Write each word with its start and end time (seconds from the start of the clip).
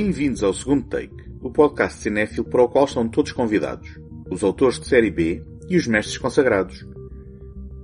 Bem-vindos 0.00 0.44
ao 0.44 0.54
segundo 0.54 0.86
take, 0.86 1.12
o 1.40 1.50
podcast 1.50 2.00
cinéfilo 2.00 2.44
para 2.44 2.62
o 2.62 2.68
qual 2.68 2.84
estão 2.84 3.08
todos 3.08 3.32
convidados, 3.32 3.98
os 4.30 4.44
autores 4.44 4.78
de 4.78 4.86
série 4.86 5.10
B 5.10 5.44
e 5.68 5.76
os 5.76 5.88
mestres 5.88 6.16
consagrados. 6.16 6.86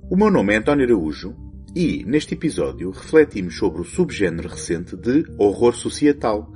O 0.09 0.15
meu 0.15 0.31
nome 0.31 0.53
é 0.53 0.55
António 0.55 0.85
Araújo 0.85 1.35
e, 1.75 2.05
neste 2.05 2.33
episódio, 2.33 2.89
refletimos 2.89 3.57
sobre 3.57 3.81
o 3.81 3.83
subgénero 3.83 4.47
recente 4.47 4.95
de 4.95 5.25
horror 5.37 5.75
societal, 5.75 6.49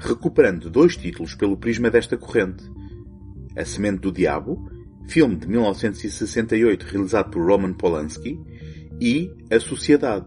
recuperando 0.00 0.68
dois 0.68 0.96
títulos 0.96 1.32
pelo 1.32 1.56
prisma 1.56 1.90
desta 1.90 2.16
corrente. 2.16 2.64
A 3.56 3.64
Semente 3.64 4.00
do 4.00 4.10
Diabo, 4.10 4.68
filme 5.06 5.36
de 5.36 5.46
1968 5.46 6.82
realizado 6.82 7.30
por 7.30 7.46
Roman 7.46 7.72
Polanski, 7.72 8.36
e 9.00 9.30
A 9.48 9.60
Sociedade, 9.60 10.26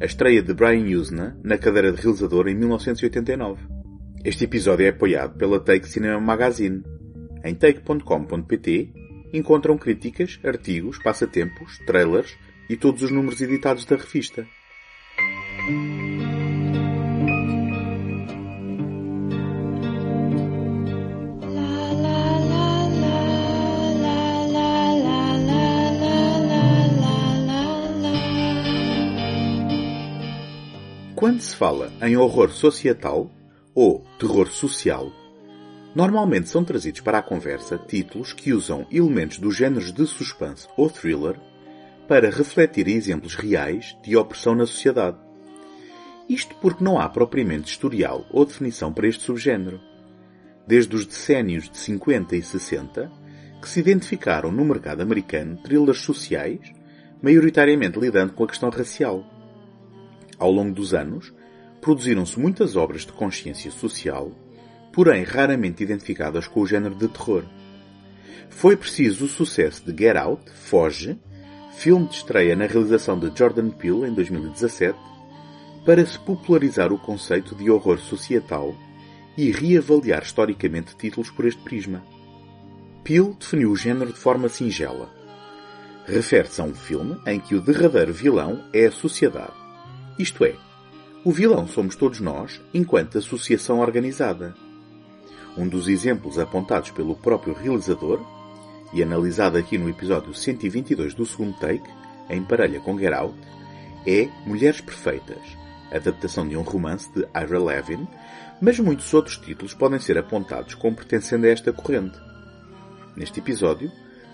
a 0.00 0.04
estreia 0.04 0.44
de 0.44 0.54
Brian 0.54 0.96
Usna 0.96 1.36
na 1.42 1.58
cadeira 1.58 1.90
de 1.90 2.00
realizador 2.00 2.46
em 2.46 2.54
1989. 2.54 3.71
Este 4.24 4.44
episódio 4.44 4.86
é 4.86 4.90
apoiado 4.90 5.36
pela 5.36 5.58
Take 5.58 5.88
Cinema 5.88 6.20
Magazine. 6.20 6.84
Em 7.42 7.56
take.com.pt 7.56 8.92
encontram 9.32 9.76
críticas, 9.76 10.38
artigos, 10.44 10.96
passatempos, 10.98 11.76
trailers 11.86 12.38
e 12.70 12.76
todos 12.76 13.02
os 13.02 13.10
números 13.10 13.40
editados 13.40 13.84
da 13.84 13.96
revista. 13.96 14.46
Quando 31.16 31.40
se 31.40 31.56
fala 31.56 31.92
em 32.00 32.16
horror 32.16 32.50
societal 32.52 33.28
ou 33.74 34.04
terror 34.18 34.48
social, 34.48 35.10
normalmente 35.94 36.48
são 36.48 36.64
trazidos 36.64 37.00
para 37.00 37.18
a 37.18 37.22
conversa 37.22 37.78
títulos 37.78 38.32
que 38.32 38.52
usam 38.52 38.86
elementos 38.90 39.38
dos 39.38 39.56
géneros 39.56 39.92
de 39.92 40.06
suspense 40.06 40.68
ou 40.76 40.90
thriller 40.90 41.38
para 42.08 42.30
refletir 42.30 42.88
exemplos 42.88 43.34
reais 43.34 43.96
de 44.02 44.16
opressão 44.16 44.54
na 44.54 44.66
sociedade. 44.66 45.16
Isto 46.28 46.54
porque 46.56 46.82
não 46.82 46.98
há 46.98 47.08
propriamente 47.08 47.70
historial 47.70 48.26
ou 48.30 48.44
definição 48.44 48.92
para 48.92 49.08
este 49.08 49.22
subgénero. 49.22 49.80
Desde 50.66 50.94
os 50.94 51.04
decénios 51.04 51.68
de 51.68 51.76
50 51.76 52.36
e 52.36 52.42
60, 52.42 53.10
que 53.60 53.68
se 53.68 53.80
identificaram 53.80 54.50
no 54.50 54.64
mercado 54.64 55.02
americano 55.02 55.56
thrillers 55.56 56.00
sociais, 56.00 56.72
maioritariamente 57.22 57.98
lidando 57.98 58.32
com 58.32 58.44
a 58.44 58.48
questão 58.48 58.70
racial. 58.70 59.24
Ao 60.38 60.50
longo 60.50 60.74
dos 60.74 60.94
anos, 60.94 61.32
produziram-se 61.82 62.38
muitas 62.38 62.76
obras 62.76 63.02
de 63.02 63.12
consciência 63.12 63.70
social, 63.72 64.30
porém 64.92 65.24
raramente 65.24 65.82
identificadas 65.82 66.46
com 66.46 66.60
o 66.60 66.66
género 66.66 66.94
de 66.94 67.08
terror. 67.08 67.44
Foi 68.48 68.76
preciso 68.76 69.24
o 69.24 69.28
sucesso 69.28 69.84
de 69.84 69.90
Get 69.90 70.16
Out, 70.16 70.48
Foge, 70.52 71.18
filme 71.74 72.06
de 72.06 72.14
estreia 72.14 72.54
na 72.54 72.66
realização 72.66 73.18
de 73.18 73.36
Jordan 73.36 73.70
Peele 73.70 74.06
em 74.06 74.14
2017, 74.14 74.96
para 75.84 76.06
se 76.06 76.18
popularizar 76.20 76.92
o 76.92 76.98
conceito 76.98 77.56
de 77.56 77.68
horror 77.68 77.98
societal 77.98 78.72
e 79.36 79.50
reavaliar 79.50 80.22
historicamente 80.22 80.96
títulos 80.96 81.30
por 81.30 81.44
este 81.44 81.60
prisma. 81.62 82.00
Peele 83.02 83.34
definiu 83.34 83.72
o 83.72 83.76
género 83.76 84.12
de 84.12 84.18
forma 84.18 84.48
singela. 84.48 85.10
Refere-se 86.06 86.60
a 86.60 86.64
um 86.64 86.74
filme 86.74 87.18
em 87.26 87.40
que 87.40 87.56
o 87.56 87.60
derradeiro 87.60 88.12
vilão 88.12 88.64
é 88.72 88.86
a 88.86 88.92
sociedade 88.92 89.62
isto 90.18 90.44
é, 90.44 90.54
o 91.24 91.30
vilão 91.30 91.68
somos 91.68 91.94
todos 91.94 92.18
nós, 92.18 92.60
enquanto 92.74 93.16
associação 93.16 93.78
organizada. 93.78 94.54
Um 95.56 95.68
dos 95.68 95.86
exemplos 95.86 96.36
apontados 96.36 96.90
pelo 96.90 97.14
próprio 97.14 97.54
realizador, 97.54 98.20
e 98.92 99.02
analisado 99.02 99.56
aqui 99.56 99.78
no 99.78 99.88
episódio 99.88 100.34
122 100.34 101.14
do 101.14 101.24
segundo 101.24 101.56
take, 101.60 101.88
em 102.28 102.42
parelha 102.42 102.80
com 102.80 102.98
Get 102.98 103.12
Out, 103.12 103.38
é 104.04 104.28
Mulheres 104.44 104.80
Perfeitas, 104.80 105.56
adaptação 105.92 106.48
de 106.48 106.56
um 106.56 106.62
romance 106.62 107.08
de 107.12 107.20
Ira 107.40 107.62
Levin, 107.62 108.08
mas 108.60 108.80
muitos 108.80 109.14
outros 109.14 109.36
títulos 109.36 109.74
podem 109.74 110.00
ser 110.00 110.18
apontados 110.18 110.74
como 110.74 110.96
pertencendo 110.96 111.46
a 111.46 111.50
esta 111.50 111.72
corrente. 111.72 112.18
Neste 113.14 113.38
episódio, 113.38 113.92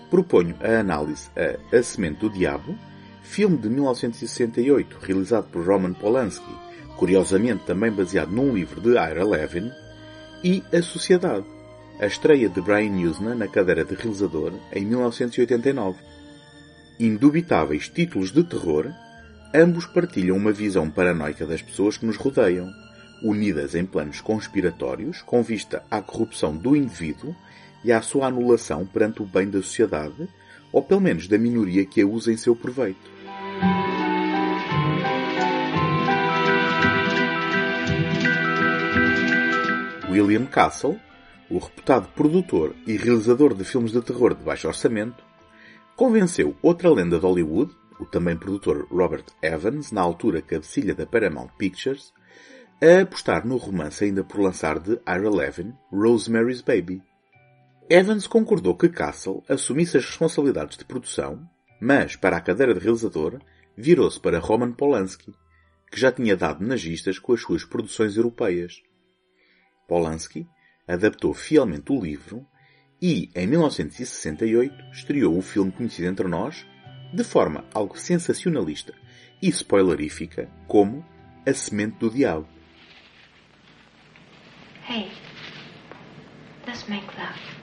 proponho 0.09 0.55
a 0.59 0.79
análise 0.79 1.29
a 1.35 1.77
A 1.77 1.83
Semente 1.83 2.21
do 2.21 2.31
Diabo, 2.31 2.75
filme 3.21 3.57
de 3.57 3.69
1968 3.69 4.97
realizado 4.99 5.49
por 5.51 5.65
Roman 5.67 5.93
Polanski, 5.93 6.68
curiosamente 6.99 7.63
também 7.65 7.89
baseado 7.89 8.29
num 8.29 8.53
livro 8.53 8.81
de 8.81 8.89
Ira 8.89 9.25
Levin, 9.25 9.71
e 10.43 10.61
A 10.73 10.81
Sociedade, 10.81 11.45
a 11.97 12.05
estreia 12.05 12.49
de 12.49 12.59
Brian 12.59 13.09
Usna 13.09 13.33
na 13.33 13.47
cadeira 13.47 13.85
de 13.85 13.95
realizador 13.95 14.51
em 14.73 14.85
1989. 14.85 15.97
Indubitáveis 16.99 17.87
títulos 17.87 18.33
de 18.33 18.43
terror, 18.43 18.91
ambos 19.55 19.85
partilham 19.85 20.35
uma 20.35 20.51
visão 20.51 20.89
paranoica 20.89 21.45
das 21.45 21.61
pessoas 21.61 21.97
que 21.97 22.05
nos 22.05 22.17
rodeiam, 22.17 22.69
unidas 23.23 23.75
em 23.75 23.85
planos 23.85 24.19
conspiratórios 24.19 25.21
com 25.21 25.41
vista 25.41 25.81
à 25.89 26.01
corrupção 26.01 26.53
do 26.53 26.75
indivíduo 26.75 27.33
e 27.81 27.93
à 27.93 28.01
sua 28.01 28.27
anulação 28.27 28.85
perante 28.85 29.21
o 29.21 29.25
bem 29.25 29.49
da 29.49 29.61
sociedade, 29.61 30.27
ou 30.69 30.83
pelo 30.83 30.99
menos 30.99 31.29
da 31.29 31.37
minoria 31.37 31.85
que 31.85 32.01
a 32.01 32.05
usa 32.05 32.29
em 32.29 32.37
seu 32.37 32.57
proveito. 32.57 33.18
William 40.09 40.47
Castle, 40.47 40.99
o 41.51 41.59
reputado 41.59 42.07
produtor 42.15 42.75
e 42.87 42.97
realizador 42.97 43.53
de 43.53 43.63
filmes 43.63 43.91
de 43.91 44.01
terror 44.01 44.33
de 44.33 44.43
baixo 44.43 44.67
orçamento, 44.67 45.23
convenceu 45.95 46.55
outra 46.63 46.91
lenda 46.91 47.19
de 47.19 47.25
Hollywood, 47.25 47.71
o 47.99 48.05
também 48.05 48.35
produtor 48.35 48.87
Robert 48.89 49.25
Evans, 49.39 49.91
na 49.91 50.01
altura 50.01 50.41
cabecilha 50.41 50.95
da 50.95 51.05
Paramount 51.05 51.49
Pictures, 51.59 52.11
a 52.81 53.01
apostar 53.01 53.45
no 53.45 53.57
romance 53.57 54.03
ainda 54.03 54.23
por 54.23 54.39
lançar 54.39 54.79
de 54.79 54.99
Ira 55.07 55.29
Levin, 55.29 55.73
Rosemary's 55.91 56.61
Baby. 56.61 57.03
Evans 57.87 58.25
concordou 58.25 58.75
que 58.75 58.89
Castle 58.89 59.43
assumisse 59.47 59.97
as 59.97 60.05
responsabilidades 60.05 60.75
de 60.75 60.85
produção, 60.85 61.47
mas, 61.79 62.15
para 62.15 62.37
a 62.37 62.41
cadeira 62.41 62.73
de 62.73 62.79
realizador, 62.79 63.39
virou-se 63.77 64.19
para 64.19 64.39
Roman 64.39 64.71
Polanski, 64.71 65.33
que 65.91 65.99
já 65.99 66.11
tinha 66.11 66.35
dado 66.35 66.65
nagistas 66.65 67.19
com 67.19 67.33
as 67.33 67.41
suas 67.41 67.63
produções 67.63 68.17
europeias. 68.17 68.81
Polanski 69.89 70.47
adaptou 70.87 71.33
fielmente 71.33 71.91
o 71.91 71.99
livro 71.99 72.47
e, 73.01 73.31
em 73.35 73.47
1968, 73.47 74.91
estreou 74.91 75.37
o 75.37 75.41
filme 75.41 75.71
conhecido 75.71 76.07
entre 76.07 76.27
nós, 76.27 76.65
de 77.11 77.23
forma 77.23 77.65
algo 77.73 77.97
sensacionalista 77.97 78.93
e 79.41 79.49
spoilerífica, 79.49 80.47
como 80.67 81.03
A 81.45 81.53
Semente 81.53 81.97
do 81.97 82.09
Diabo. 82.09 82.47
Hey, 84.87 85.11
let's 86.67 86.87
make 86.87 87.07
love. 87.17 87.58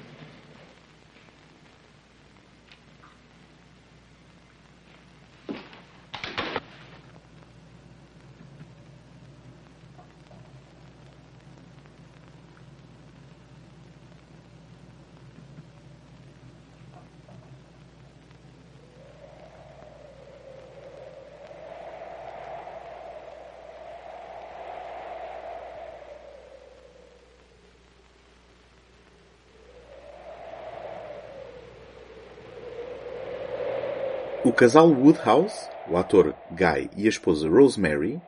Casal 34.57 34.91
Woodhouse, 34.91 35.69
o 35.87 35.99
ator 35.99 36.35
Guy 36.53 36.89
e 36.97 37.05
a 37.05 37.11
esposa 37.11 37.47
Rosemary, 37.47 38.19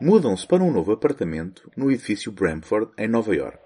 mudam-se 0.00 0.46
para 0.46 0.64
um 0.64 0.72
novo 0.72 0.90
apartamento 0.90 1.70
no 1.76 1.90
edifício 1.90 2.32
Bramford, 2.32 2.92
em 2.96 3.06
Nova 3.06 3.36
York. 3.36 3.58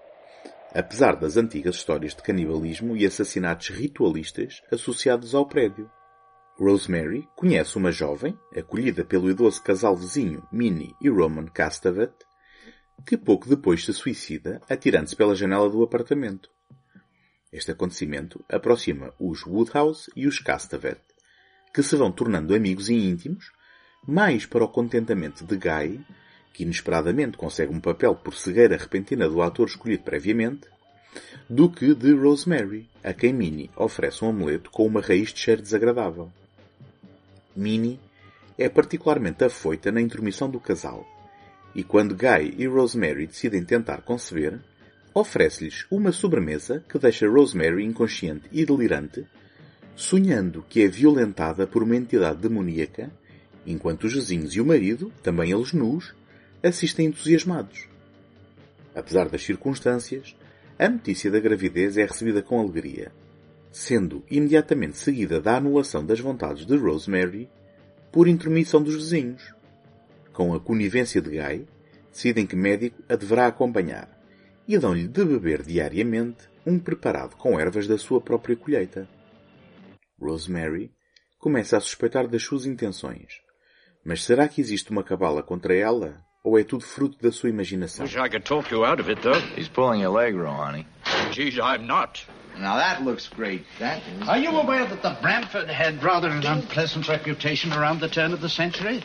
Apesar 0.75 1.15
das 1.15 1.37
antigas 1.37 1.75
histórias 1.75 2.13
de 2.13 2.21
canibalismo 2.21 2.97
e 2.97 3.05
assassinatos 3.05 3.69
ritualistas 3.69 4.61
associados 4.69 5.33
ao 5.33 5.47
prédio. 5.47 5.89
Rosemary 6.59 7.25
conhece 7.33 7.77
uma 7.77 7.93
jovem, 7.93 8.37
acolhida 8.57 9.05
pelo 9.05 9.29
idoso 9.29 9.63
casal 9.63 9.95
vizinho 9.95 10.45
Minnie 10.51 10.93
e 11.01 11.07
Roman 11.07 11.45
Castavet, 11.45 12.13
que 13.07 13.17
pouco 13.17 13.47
depois 13.47 13.85
se 13.85 13.93
suicida 13.93 14.59
atirando-se 14.69 15.15
pela 15.15 15.33
janela 15.33 15.69
do 15.69 15.81
apartamento. 15.81 16.49
Este 17.53 17.71
acontecimento 17.71 18.43
aproxima 18.49 19.13
os 19.17 19.45
Woodhouse 19.45 20.11
e 20.13 20.27
os 20.27 20.39
Castavet, 20.39 20.99
que 21.73 21.83
se 21.83 21.95
vão 21.95 22.11
tornando 22.11 22.53
amigos 22.55 22.89
e 22.89 22.95
íntimos, 22.95 23.51
mais 24.07 24.45
para 24.45 24.63
o 24.63 24.67
contentamento 24.67 25.45
de 25.45 25.55
Guy 25.55 26.03
que 26.53 26.63
inesperadamente 26.63 27.37
consegue 27.37 27.73
um 27.73 27.79
papel 27.79 28.15
por 28.15 28.35
cegueira 28.35 28.77
repentina 28.77 29.27
do 29.27 29.41
ator 29.41 29.67
escolhido 29.67 30.03
previamente, 30.03 30.67
do 31.49 31.69
que 31.69 31.93
de 31.93 32.13
Rosemary, 32.13 32.89
a 33.03 33.13
quem 33.13 33.33
Minnie 33.33 33.69
oferece 33.75 34.23
um 34.23 34.29
amuleto 34.29 34.69
com 34.69 34.85
uma 34.85 35.01
raiz 35.01 35.33
de 35.33 35.39
cheiro 35.39 35.61
desagradável. 35.61 36.31
Minnie 37.55 37.99
é 38.57 38.69
particularmente 38.69 39.43
afoita 39.43 39.91
na 39.91 40.01
intromissão 40.01 40.49
do 40.49 40.59
casal, 40.59 41.05
e 41.73 41.83
quando 41.83 42.15
Guy 42.15 42.55
e 42.57 42.67
Rosemary 42.67 43.27
decidem 43.27 43.63
tentar 43.63 44.01
conceber, 44.01 44.59
oferece-lhes 45.13 45.85
uma 45.89 46.11
sobremesa 46.11 46.83
que 46.87 46.99
deixa 46.99 47.29
Rosemary 47.29 47.83
inconsciente 47.83 48.47
e 48.51 48.65
delirante, 48.65 49.25
sonhando 49.95 50.65
que 50.67 50.81
é 50.81 50.87
violentada 50.87 51.67
por 51.67 51.83
uma 51.83 51.95
entidade 51.95 52.39
demoníaca, 52.39 53.11
enquanto 53.65 54.05
os 54.05 54.13
vizinhos 54.13 54.55
e 54.55 54.61
o 54.61 54.65
marido, 54.65 55.11
também 55.21 55.51
eles 55.51 55.73
nus, 55.73 56.13
assistem 56.63 57.07
entusiasmados. 57.07 57.87
Apesar 58.95 59.29
das 59.29 59.43
circunstâncias, 59.43 60.35
a 60.77 60.89
notícia 60.89 61.29
da 61.29 61.39
gravidez 61.39 61.97
é 61.97 62.03
recebida 62.03 62.41
com 62.41 62.59
alegria, 62.59 63.11
sendo 63.71 64.23
imediatamente 64.29 64.97
seguida 64.97 65.39
da 65.39 65.57
anulação 65.57 66.05
das 66.05 66.19
vontades 66.19 66.65
de 66.65 66.75
Rosemary 66.75 67.49
por 68.11 68.27
intromissão 68.27 68.81
dos 68.81 68.95
vizinhos. 68.95 69.53
Com 70.33 70.53
a 70.53 70.59
conivência 70.59 71.21
de 71.21 71.29
Guy, 71.29 71.67
decidem 72.11 72.45
que 72.45 72.55
médico 72.55 73.01
a 73.07 73.15
deverá 73.15 73.47
acompanhar 73.47 74.09
e 74.67 74.77
dão-lhe 74.77 75.07
de 75.07 75.25
beber 75.25 75.63
diariamente 75.63 76.49
um 76.65 76.77
preparado 76.77 77.35
com 77.35 77.59
ervas 77.59 77.87
da 77.87 77.97
sua 77.97 78.21
própria 78.21 78.55
colheita. 78.55 79.07
Rosemary 80.21 80.91
começa 81.39 81.77
a 81.77 81.81
suspeitar 81.81 82.27
das 82.27 82.43
suas 82.43 82.65
intenções. 82.65 83.41
Mas 84.05 84.23
será 84.23 84.47
que 84.47 84.61
existe 84.61 84.91
uma 84.91 85.03
cabala 85.03 85.41
contra 85.41 85.75
ela? 85.75 86.23
Ou 86.43 86.57
é 86.57 86.63
tudo 86.63 86.83
fruto 86.83 87.21
da 87.21 87.31
sua 87.31 87.49
imaginação? 87.49 88.05
Wish 88.05 88.15
I 88.15 88.29
could 88.29 88.43
talk 88.43 88.71
you 88.73 88.83
out 88.83 88.99
of 88.99 89.09
it, 89.09 89.21
though. 89.21 89.39
He's 89.55 89.67
pulling 89.67 90.01
your 90.01 90.13
leg, 90.13 90.35
Ronnie. 90.35 90.87
Geez, 91.31 91.55
I'm 91.57 91.85
not. 91.85 92.25
Now 92.57 92.75
that 92.77 93.03
looks 93.03 93.27
great. 93.29 93.63
That 93.79 94.01
is. 94.07 94.27
Are 94.27 94.39
you 94.39 94.49
aware 94.49 94.85
that 94.85 95.01
the 95.01 95.17
Bramford 95.21 95.69
had 95.69 96.03
rather 96.03 96.29
an 96.29 96.45
unpleasant 96.45 97.07
reputation 97.07 97.71
around 97.73 98.01
the 98.01 98.09
turn 98.09 98.33
of 98.33 98.41
the 98.41 98.49
century? 98.49 99.03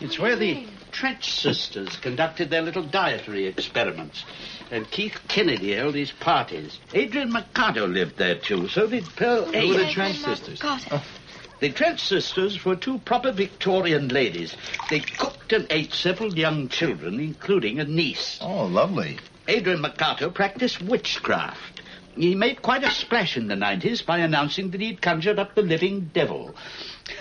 It's 0.00 0.18
where 0.18 0.36
the 0.36 0.66
Trench 0.96 1.30
sisters 1.30 1.94
conducted 1.98 2.48
their 2.48 2.62
little 2.62 2.82
dietary 2.82 3.44
experiments. 3.44 4.24
And 4.70 4.90
Keith 4.90 5.20
Kennedy 5.28 5.74
held 5.74 5.94
his 5.94 6.10
parties. 6.10 6.78
Adrian 6.94 7.30
Mercado 7.30 7.86
lived 7.86 8.16
there, 8.16 8.36
too. 8.36 8.66
So 8.68 8.86
did 8.86 9.04
Pearl 9.14 9.44
Who 9.44 9.68
were 9.68 9.74
the 9.74 9.90
Trench 9.90 10.16
sisters? 10.16 10.58
Oh. 10.64 11.04
The 11.60 11.68
Trench 11.68 12.00
sisters 12.00 12.64
were 12.64 12.76
two 12.76 12.96
proper 13.00 13.30
Victorian 13.30 14.08
ladies. 14.08 14.56
They 14.88 15.00
cooked 15.00 15.52
and 15.52 15.66
ate 15.68 15.92
several 15.92 16.34
young 16.34 16.70
children, 16.70 17.20
including 17.20 17.78
a 17.78 17.84
niece. 17.84 18.38
Oh, 18.40 18.64
lovely. 18.64 19.18
Adrian 19.48 19.82
Mercato 19.82 20.30
practiced 20.30 20.80
witchcraft. 20.80 21.82
He 22.16 22.34
made 22.34 22.62
quite 22.62 22.84
a 22.84 22.90
splash 22.90 23.36
in 23.36 23.48
the 23.48 23.54
90s 23.54 24.04
by 24.04 24.20
announcing 24.20 24.70
that 24.70 24.80
he'd 24.80 25.02
conjured 25.02 25.38
up 25.38 25.54
the 25.54 25.60
living 25.60 26.10
devil. 26.14 26.56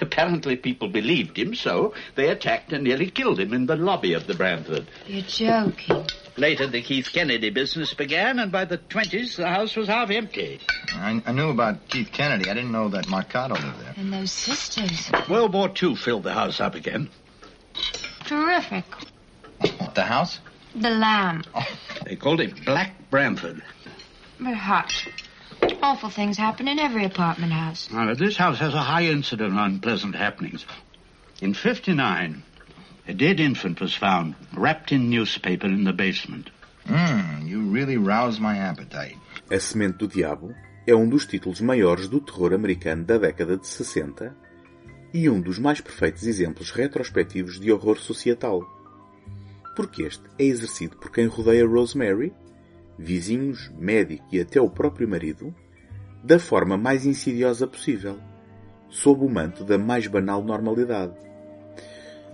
Apparently 0.02 0.56
people 0.56 0.88
believed 0.88 1.38
him, 1.38 1.54
so 1.56 1.94
they 2.16 2.30
attacked 2.30 2.74
and 2.74 2.84
nearly 2.84 3.10
killed 3.10 3.40
him 3.40 3.54
in 3.54 3.66
the 3.66 3.76
lobby 3.76 4.14
of 4.14 4.28
the 4.28 4.34
Bramford. 4.34 4.88
You're 5.08 5.22
joking. 5.24 6.06
Later, 6.38 6.68
the 6.68 6.82
Keith 6.82 7.10
Kennedy 7.14 7.50
business 7.50 7.94
began, 7.94 8.40
and 8.40 8.52
by 8.52 8.66
the 8.66 8.78
20s, 8.78 9.38
the 9.38 9.48
house 9.48 9.76
was 9.76 9.88
half 9.88 10.10
empty. 10.10 10.60
I, 10.94 11.22
I 11.26 11.32
knew 11.32 11.50
about 11.50 11.88
Keith 11.88 12.12
Kennedy. 12.12 12.50
I 12.50 12.54
didn't 12.54 12.74
know 12.74 12.90
that 12.90 13.06
Marcato 13.08 13.54
lived 13.54 13.80
there. 13.80 13.94
And 13.96 14.12
those 14.12 14.32
sisters. 14.32 15.10
World 15.30 15.54
War 15.54 15.72
II 15.82 15.96
filled 15.96 16.24
the 16.24 16.34
house 16.34 16.60
up 16.60 16.76
again. 16.76 17.10
Terrific. 18.26 18.84
What 19.78 19.96
the 19.96 20.04
house? 20.04 20.40
The 20.76 20.90
lamb. 20.90 21.44
Oh. 21.54 21.66
They 22.06 22.18
called 22.18 22.42
it 22.42 22.66
Black 22.66 23.10
Bramford. 23.10 23.62
But 24.40 24.56
hot. 24.56 24.94
Awful 25.88 26.10
things 26.10 26.38
happen 26.38 26.68
in 26.68 26.80
every 26.80 27.06
apartment 27.06 27.54
house. 27.54 27.92
Now, 27.92 28.12
this 28.16 28.38
house 28.38 28.58
has 28.58 28.74
a 28.74 28.82
high 28.82 29.06
incidence 29.06 29.54
of 29.54 29.60
unpleasant 29.60 30.16
happenings. 30.16 30.66
In 31.42 31.54
59, 31.54 32.42
a 33.08 33.14
dead 33.14 33.40
infant 33.40 33.80
was 33.80 33.94
found, 33.94 34.34
wrapped 34.52 34.92
in 34.92 35.12
newspaper 35.12 35.68
in 35.68 35.84
the 35.84 35.94
basement. 35.94 36.50
Mmm, 36.88 37.48
you 37.48 37.70
really 37.70 37.98
roused 37.98 38.42
my 38.42 38.58
appetite. 38.58 39.16
A 39.52 39.60
Semente 39.60 40.00
do 40.00 40.08
Diabo 40.08 40.56
é 40.88 40.96
um 40.96 41.08
dos 41.08 41.28
títulos 41.28 41.62
maiores 41.62 42.08
do 42.08 42.20
terror 42.20 42.56
americano 42.56 43.04
da 43.04 43.20
década 43.20 43.56
de 43.56 43.68
60 43.68 44.36
e 45.14 45.30
um 45.30 45.40
dos 45.40 45.60
mais 45.60 45.82
perfeitos 45.82 46.26
exemplos 46.26 46.72
retrospectivos 46.72 47.60
de 47.60 47.72
horror 47.72 48.00
societal. 48.00 48.64
Porque 49.76 50.02
este 50.02 50.24
é 50.40 50.46
exercido 50.46 50.98
por 50.98 51.12
quem 51.12 51.28
rodeia 51.28 51.64
Rosemary, 51.64 52.34
vizinhos, 52.98 53.72
médico 53.78 54.26
e 54.32 54.40
até 54.42 54.60
o 54.60 54.68
próprio 54.68 55.08
marido, 55.08 55.54
da 56.26 56.40
forma 56.40 56.76
mais 56.76 57.06
insidiosa 57.06 57.68
possível, 57.68 58.18
sob 58.90 59.24
o 59.24 59.30
manto 59.30 59.64
da 59.64 59.78
mais 59.78 60.08
banal 60.08 60.44
normalidade. 60.44 61.14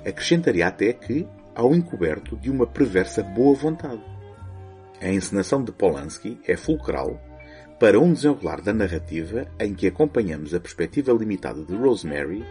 Acrescentaria 0.06 0.66
até 0.66 0.94
que 0.94 1.28
ao 1.54 1.76
encoberto 1.76 2.38
de 2.38 2.50
uma 2.50 2.66
perversa 2.66 3.22
boa 3.22 3.54
vontade. 3.54 4.02
A 5.02 5.10
encenação 5.10 5.62
de 5.62 5.74
Polanski 5.74 6.40
é 6.48 6.56
fulcral 6.56 7.20
para 7.78 8.00
um 8.00 8.14
desenrolar 8.14 8.62
da 8.62 8.72
narrativa 8.72 9.46
em 9.60 9.74
que 9.74 9.88
acompanhamos 9.88 10.54
a 10.54 10.60
perspectiva 10.62 11.12
limitada 11.12 11.62
de 11.62 11.76
Rosemary 11.76 12.46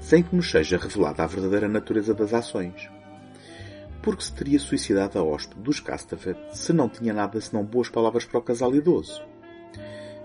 sem 0.00 0.20
que 0.20 0.34
nos 0.34 0.50
seja 0.50 0.78
revelada 0.78 1.22
a 1.22 1.28
verdadeira 1.28 1.68
natureza 1.68 2.12
das 2.12 2.34
ações. 2.34 2.90
Porque 4.02 4.24
se 4.24 4.34
teria 4.34 4.58
suicidado 4.58 5.16
a 5.16 5.22
hóspede 5.22 5.60
dos 5.60 5.78
Castavet 5.78 6.36
se 6.52 6.72
não 6.72 6.88
tinha 6.88 7.14
nada 7.14 7.40
senão 7.40 7.64
boas 7.64 7.88
palavras 7.88 8.24
para 8.24 8.40
o 8.40 8.42
casal 8.42 8.74
idoso? 8.74 9.22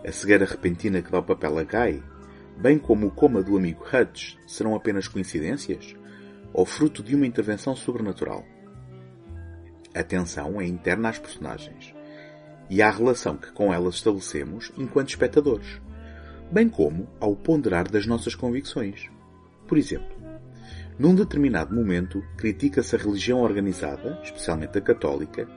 A 0.05 0.11
cegueira 0.11 0.45
repentina 0.45 1.01
que 1.01 1.11
dá 1.11 1.19
o 1.19 1.23
papel 1.23 1.57
a 1.57 1.63
Guy, 1.63 2.03
bem 2.57 2.77
como 2.77 3.07
o 3.07 3.11
coma 3.11 3.41
do 3.41 3.57
amigo 3.57 3.83
Hutch, 3.83 4.35
serão 4.47 4.75
apenas 4.75 5.07
coincidências? 5.07 5.95
Ou 6.53 6.65
fruto 6.65 7.03
de 7.03 7.15
uma 7.15 7.25
intervenção 7.25 7.75
sobrenatural? 7.75 8.45
A 9.93 10.03
tensão 10.03 10.61
é 10.61 10.65
interna 10.65 11.09
às 11.09 11.17
personagens 11.17 11.93
e 12.69 12.81
à 12.81 12.89
relação 12.89 13.37
que 13.37 13.51
com 13.51 13.73
elas 13.73 13.95
estabelecemos 13.95 14.71
enquanto 14.77 15.09
espectadores, 15.09 15.81
bem 16.51 16.69
como 16.69 17.07
ao 17.19 17.35
ponderar 17.35 17.89
das 17.89 18.05
nossas 18.05 18.35
convicções. 18.35 19.09
Por 19.67 19.77
exemplo, 19.77 20.15
num 20.99 21.15
determinado 21.15 21.75
momento 21.75 22.23
critica-se 22.37 22.95
a 22.95 22.99
religião 22.99 23.39
organizada, 23.39 24.19
especialmente 24.23 24.77
a 24.77 24.81
católica, 24.81 25.47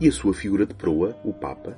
e 0.00 0.08
a 0.08 0.12
sua 0.12 0.34
figura 0.34 0.66
de 0.66 0.74
proa, 0.74 1.16
o 1.24 1.32
Papa, 1.32 1.76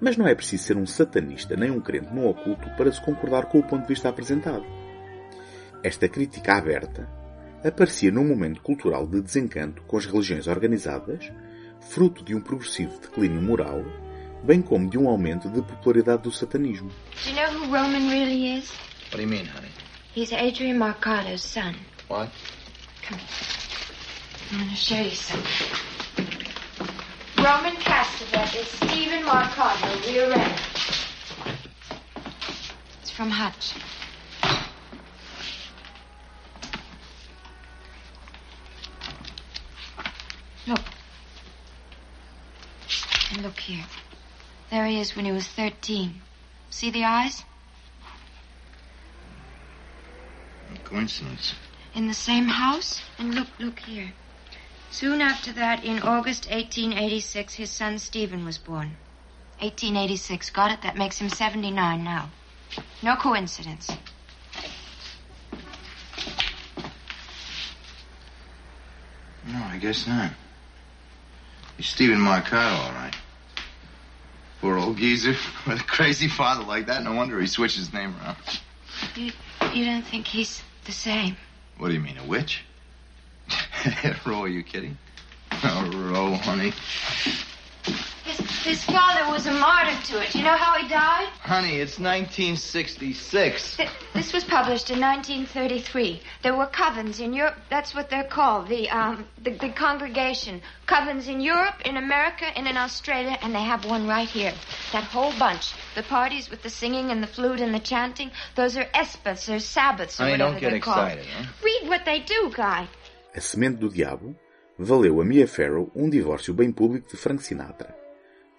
mas 0.00 0.16
não 0.16 0.26
é 0.26 0.34
preciso 0.34 0.64
ser 0.64 0.76
um 0.76 0.86
satanista 0.86 1.56
nem 1.56 1.70
um 1.70 1.80
crente 1.80 2.12
no 2.12 2.28
oculto 2.28 2.68
para 2.76 2.90
se 2.90 3.00
concordar 3.00 3.46
com 3.46 3.58
o 3.58 3.62
ponto 3.62 3.82
de 3.82 3.88
vista 3.88 4.08
apresentado. 4.08 4.64
Esta 5.82 6.08
crítica 6.08 6.54
aberta 6.54 7.08
aparecia 7.64 8.10
num 8.10 8.26
momento 8.26 8.62
cultural 8.62 9.06
de 9.06 9.20
desencanto 9.20 9.82
com 9.82 9.96
as 9.96 10.06
religiões 10.06 10.46
organizadas, 10.46 11.30
fruto 11.80 12.24
de 12.24 12.34
um 12.34 12.40
progressivo 12.40 12.98
declínio 13.00 13.42
moral, 13.42 13.84
bem 14.42 14.62
como 14.62 14.88
de 14.88 14.98
um 14.98 15.08
aumento 15.08 15.48
de 15.50 15.60
popularidade 15.62 16.22
do 16.22 16.32
satanismo. 16.32 16.90
Do 17.24 17.30
you 17.30 17.36
know 17.36 17.52
who 17.52 17.66
Roman 17.66 18.08
really 18.08 18.58
is? 18.58 18.70
What 19.12 19.16
do 19.16 19.22
you 19.22 19.28
mean, 19.28 19.46
honey? 19.46 19.70
He's 20.14 20.32
Adrian 20.32 20.78
Marcado's 20.78 21.42
son. 21.42 21.74
What? 22.08 22.30
I'm 24.52 24.58
going 24.58 24.70
to 24.70 24.76
show 24.76 25.00
you 25.00 25.10
something. 25.10 25.90
Roman 27.38 27.76
Castevet 27.76 28.54
is 28.54 28.66
Stephen 28.68 29.22
Marcado 29.24 29.89
rearranged. 30.06 30.62
It's 33.00 33.10
from 33.10 33.30
Hutch. 33.30 33.74
Look. 40.66 40.80
And 43.32 43.42
look 43.42 43.58
here. 43.58 43.84
There 44.70 44.86
he 44.86 45.00
is 45.00 45.16
when 45.16 45.24
he 45.24 45.32
was 45.32 45.46
13. 45.48 46.20
See 46.70 46.90
the 46.90 47.04
eyes? 47.04 47.44
Coincidence. 50.84 51.54
in 51.94 52.08
the 52.08 52.14
same 52.14 52.48
house? 52.48 53.00
And 53.16 53.32
look, 53.32 53.46
look 53.60 53.78
here. 53.78 54.12
Soon 54.90 55.20
after 55.20 55.52
that, 55.52 55.84
in 55.84 56.00
August 56.02 56.50
1886, 56.50 57.54
his 57.54 57.70
son 57.70 58.00
Stephen 58.00 58.44
was 58.44 58.58
born. 58.58 58.96
1886. 59.60 60.50
Got 60.50 60.72
it? 60.72 60.82
That 60.82 60.96
makes 60.96 61.18
him 61.18 61.28
79 61.28 62.04
now. 62.04 62.30
No 63.02 63.16
coincidence. 63.16 63.90
No, 69.46 69.58
I 69.64 69.78
guess 69.78 70.06
not. 70.06 70.32
He's 71.76 71.86
Stephen 71.86 72.18
Marcato, 72.18 72.84
all 72.84 72.92
right. 72.92 73.14
Poor 74.60 74.76
old 74.76 74.98
geezer 74.98 75.34
with 75.66 75.80
a 75.80 75.84
crazy 75.84 76.28
father 76.28 76.64
like 76.64 76.86
that. 76.86 77.02
No 77.02 77.14
wonder 77.14 77.40
he 77.40 77.46
switched 77.46 77.76
his 77.76 77.92
name 77.92 78.14
around. 78.20 78.36
You, 79.16 79.32
you 79.72 79.84
don't 79.84 80.02
think 80.02 80.26
he's 80.26 80.62
the 80.84 80.92
same? 80.92 81.36
What 81.78 81.88
do 81.88 81.94
you 81.94 82.00
mean, 82.00 82.18
a 82.18 82.26
witch? 82.26 82.64
Roy, 84.26 84.42
are 84.42 84.48
you 84.48 84.62
kidding? 84.62 84.98
Oh, 85.50 85.90
row, 85.94 86.34
honey. 86.34 86.72
His, 88.30 88.64
his 88.64 88.84
father 88.84 89.28
was 89.30 89.46
a 89.46 89.52
martyr 89.52 89.98
to 90.08 90.22
it. 90.22 90.34
You 90.34 90.44
know 90.44 90.56
how 90.56 90.78
he 90.78 90.86
died? 90.88 91.26
Honey, 91.40 91.76
it's 91.80 91.98
1966. 91.98 93.76
Th- 93.76 93.88
this 94.14 94.32
was 94.32 94.44
published 94.44 94.90
in 94.90 95.00
1933. 95.00 96.20
There 96.42 96.54
were 96.56 96.66
covens 96.66 97.18
in 97.20 97.32
Europe. 97.32 97.56
That's 97.70 97.92
what 97.94 98.08
they're 98.08 98.30
called. 98.38 98.68
The 98.68 98.88
um, 98.90 99.26
the, 99.42 99.50
the 99.50 99.70
congregation 99.70 100.62
covens 100.86 101.26
in 101.28 101.40
Europe, 101.40 101.80
in 101.84 101.96
America, 101.96 102.46
and 102.56 102.68
in 102.68 102.76
Australia, 102.76 103.36
and 103.42 103.52
they 103.54 103.62
have 103.62 103.84
one 103.84 104.06
right 104.06 104.28
here. 104.28 104.52
That 104.92 105.04
whole 105.04 105.32
bunch. 105.38 105.72
The 105.96 106.04
parties 106.04 106.50
with 106.50 106.62
the 106.62 106.70
singing 106.70 107.10
and 107.10 107.22
the 107.22 107.26
flute 107.26 107.60
and 107.60 107.74
the 107.74 107.80
chanting. 107.80 108.30
Those 108.54 108.76
are 108.76 108.84
espas 108.94 109.48
or 109.52 109.58
sabbaths 109.58 110.20
or 110.20 110.24
Honey, 110.24 110.32
whatever 110.34 110.52
don't 110.52 110.60
get 110.60 110.70
they're 110.70 110.80
called. 110.80 111.08
excited, 111.08 111.26
huh? 111.26 111.46
Read 111.64 111.88
what 111.88 112.04
they 112.04 112.20
do, 112.20 112.52
Guy. 112.54 112.86
A 113.34 113.40
Semente 113.40 113.78
do 113.80 113.88
Diabo 113.88 114.34
valeu 114.78 115.20
a 115.20 115.24
Mia 115.24 115.46
Farrow 115.46 115.90
um 115.94 116.08
divórcio 116.08 116.54
bem 116.54 116.72
público 116.72 117.08
de 117.10 117.16
Frank 117.16 117.42
Sinatra. 117.42 117.94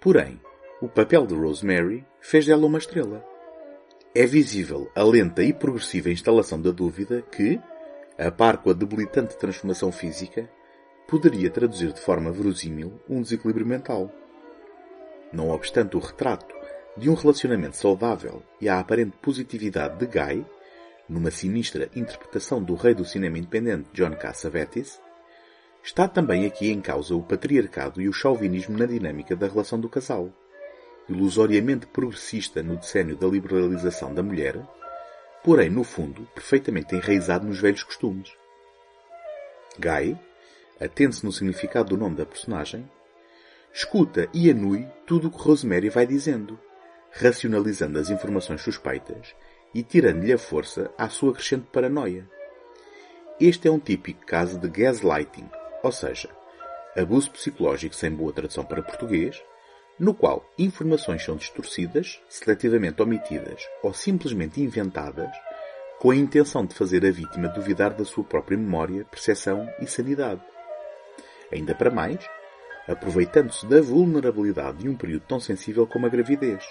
Porém, 0.02 0.40
o 0.80 0.88
papel 0.88 1.24
de 1.24 1.34
Rosemary 1.34 2.04
fez 2.20 2.44
dela 2.44 2.66
uma 2.66 2.78
estrela. 2.78 3.24
É 4.12 4.26
visível 4.26 4.90
a 4.96 5.02
lenta 5.04 5.44
e 5.44 5.52
progressiva 5.52 6.10
instalação 6.10 6.60
da 6.60 6.72
dúvida 6.72 7.22
que, 7.22 7.60
a 8.18 8.28
par 8.28 8.58
com 8.58 8.70
a 8.70 8.72
debilitante 8.72 9.38
transformação 9.38 9.92
física, 9.92 10.50
poderia 11.06 11.48
traduzir 11.48 11.92
de 11.92 12.00
forma 12.00 12.32
verosímil 12.32 13.00
um 13.08 13.22
desequilíbrio 13.22 13.64
mental. 13.64 14.10
Não 15.32 15.50
obstante 15.50 15.96
o 15.96 16.00
retrato 16.00 16.52
de 16.96 17.08
um 17.08 17.14
relacionamento 17.14 17.76
saudável 17.76 18.42
e 18.60 18.68
a 18.68 18.80
aparente 18.80 19.16
positividade 19.22 19.98
de 19.98 20.06
Guy, 20.06 20.44
numa 21.08 21.30
sinistra 21.30 21.88
interpretação 21.94 22.60
do 22.60 22.74
rei 22.74 22.92
do 22.92 23.04
cinema 23.04 23.38
independente 23.38 23.88
John 23.92 24.16
Cassavetes, 24.16 25.00
está 25.82 26.06
também 26.06 26.46
aqui 26.46 26.70
em 26.70 26.80
causa 26.80 27.14
o 27.14 27.22
patriarcado 27.22 28.00
e 28.00 28.08
o 28.08 28.12
chauvinismo 28.12 28.78
na 28.78 28.86
dinâmica 28.86 29.34
da 29.34 29.48
relação 29.48 29.80
do 29.80 29.88
casal. 29.88 30.30
Ilusoriamente 31.08 31.86
progressista 31.86 32.62
no 32.62 32.76
decênio 32.76 33.16
da 33.16 33.26
liberalização 33.26 34.14
da 34.14 34.22
mulher, 34.22 34.60
porém, 35.42 35.68
no 35.68 35.82
fundo, 35.82 36.22
perfeitamente 36.34 36.94
enraizado 36.94 37.46
nos 37.46 37.58
velhos 37.58 37.82
costumes. 37.82 38.32
Guy, 39.78 40.16
atende-se 40.80 41.24
no 41.24 41.32
significado 41.32 41.90
do 41.90 41.96
nome 41.96 42.16
da 42.16 42.24
personagem, 42.24 42.88
escuta 43.74 44.28
e 44.32 44.50
anui 44.50 44.86
tudo 45.06 45.28
o 45.28 45.30
que 45.30 45.42
Rosemary 45.42 45.88
vai 45.88 46.06
dizendo, 46.06 46.58
racionalizando 47.10 47.98
as 47.98 48.08
informações 48.08 48.62
suspeitas 48.62 49.34
e 49.74 49.82
tirando-lhe 49.82 50.32
a 50.32 50.38
força 50.38 50.90
à 50.96 51.08
sua 51.08 51.32
crescente 51.32 51.66
paranoia. 51.72 52.28
Este 53.40 53.66
é 53.66 53.70
um 53.70 53.78
típico 53.78 54.24
caso 54.24 54.58
de 54.58 54.68
gaslighting, 54.68 55.48
ou 55.82 55.92
seja, 55.92 56.28
abuso 56.96 57.30
psicológico 57.30 57.94
sem 57.94 58.10
boa 58.10 58.32
tradução 58.32 58.64
para 58.64 58.82
português, 58.82 59.42
no 59.98 60.14
qual 60.14 60.44
informações 60.58 61.24
são 61.24 61.36
distorcidas, 61.36 62.20
seletivamente 62.28 63.00
omitidas 63.02 63.62
ou 63.82 63.92
simplesmente 63.92 64.60
inventadas, 64.60 65.30
com 65.98 66.10
a 66.10 66.16
intenção 66.16 66.66
de 66.66 66.74
fazer 66.74 67.06
a 67.06 67.10
vítima 67.10 67.48
duvidar 67.48 67.94
da 67.94 68.04
sua 68.04 68.24
própria 68.24 68.58
memória, 68.58 69.04
percepção 69.04 69.68
e 69.80 69.86
sanidade. 69.86 70.40
Ainda 71.52 71.74
para 71.74 71.90
mais, 71.90 72.18
aproveitando-se 72.88 73.66
da 73.66 73.80
vulnerabilidade 73.80 74.78
de 74.78 74.88
um 74.88 74.96
período 74.96 75.24
tão 75.28 75.38
sensível 75.38 75.86
como 75.86 76.06
a 76.06 76.08
gravidez, 76.08 76.64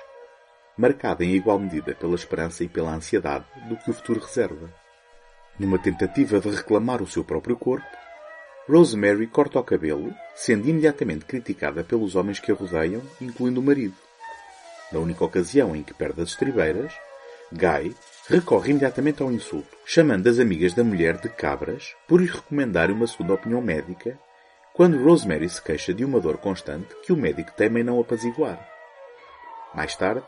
marcada 0.77 1.23
em 1.23 1.35
igual 1.35 1.59
medida 1.59 1.95
pela 1.95 2.15
esperança 2.15 2.63
e 2.63 2.67
pela 2.67 2.93
ansiedade 2.93 3.45
do 3.69 3.77
que 3.77 3.89
o 3.89 3.93
futuro 3.93 4.19
reserva. 4.19 4.69
Numa 5.57 5.79
tentativa 5.79 6.39
de 6.39 6.49
reclamar 6.49 7.01
o 7.01 7.07
seu 7.07 7.23
próprio 7.23 7.55
corpo, 7.55 7.85
Rosemary 8.69 9.25
corta 9.27 9.59
o 9.59 9.63
cabelo, 9.63 10.13
sendo 10.35 10.69
imediatamente 10.69 11.25
criticada 11.25 11.83
pelos 11.83 12.15
homens 12.15 12.39
que 12.39 12.51
a 12.51 12.55
rodeiam, 12.55 13.01
incluindo 13.19 13.59
o 13.59 13.63
marido. 13.63 13.95
Na 14.91 14.99
única 14.99 15.25
ocasião 15.25 15.75
em 15.75 15.81
que 15.81 15.93
perde 15.93 16.21
as 16.21 16.29
estribeiras, 16.29 16.93
Guy 17.51 17.95
recorre 18.27 18.71
imediatamente 18.71 19.21
ao 19.21 19.31
insulto, 19.31 19.75
chamando 19.83 20.27
as 20.27 20.39
amigas 20.39 20.73
da 20.73 20.83
mulher 20.83 21.17
de 21.17 21.27
cabras 21.27 21.95
por 22.07 22.21
lhe 22.21 22.27
recomendarem 22.27 22.95
uma 22.95 23.07
segunda 23.07 23.33
opinião 23.33 23.61
médica, 23.61 24.17
quando 24.73 25.03
Rosemary 25.03 25.49
se 25.49 25.61
queixa 25.61 25.93
de 25.93 26.05
uma 26.05 26.19
dor 26.19 26.37
constante 26.37 26.95
que 27.03 27.11
o 27.11 27.17
médico 27.17 27.51
teme 27.57 27.81
em 27.81 27.83
não 27.83 27.99
apaziguar. 27.99 28.59
Mais 29.73 29.95
tarde, 29.95 30.23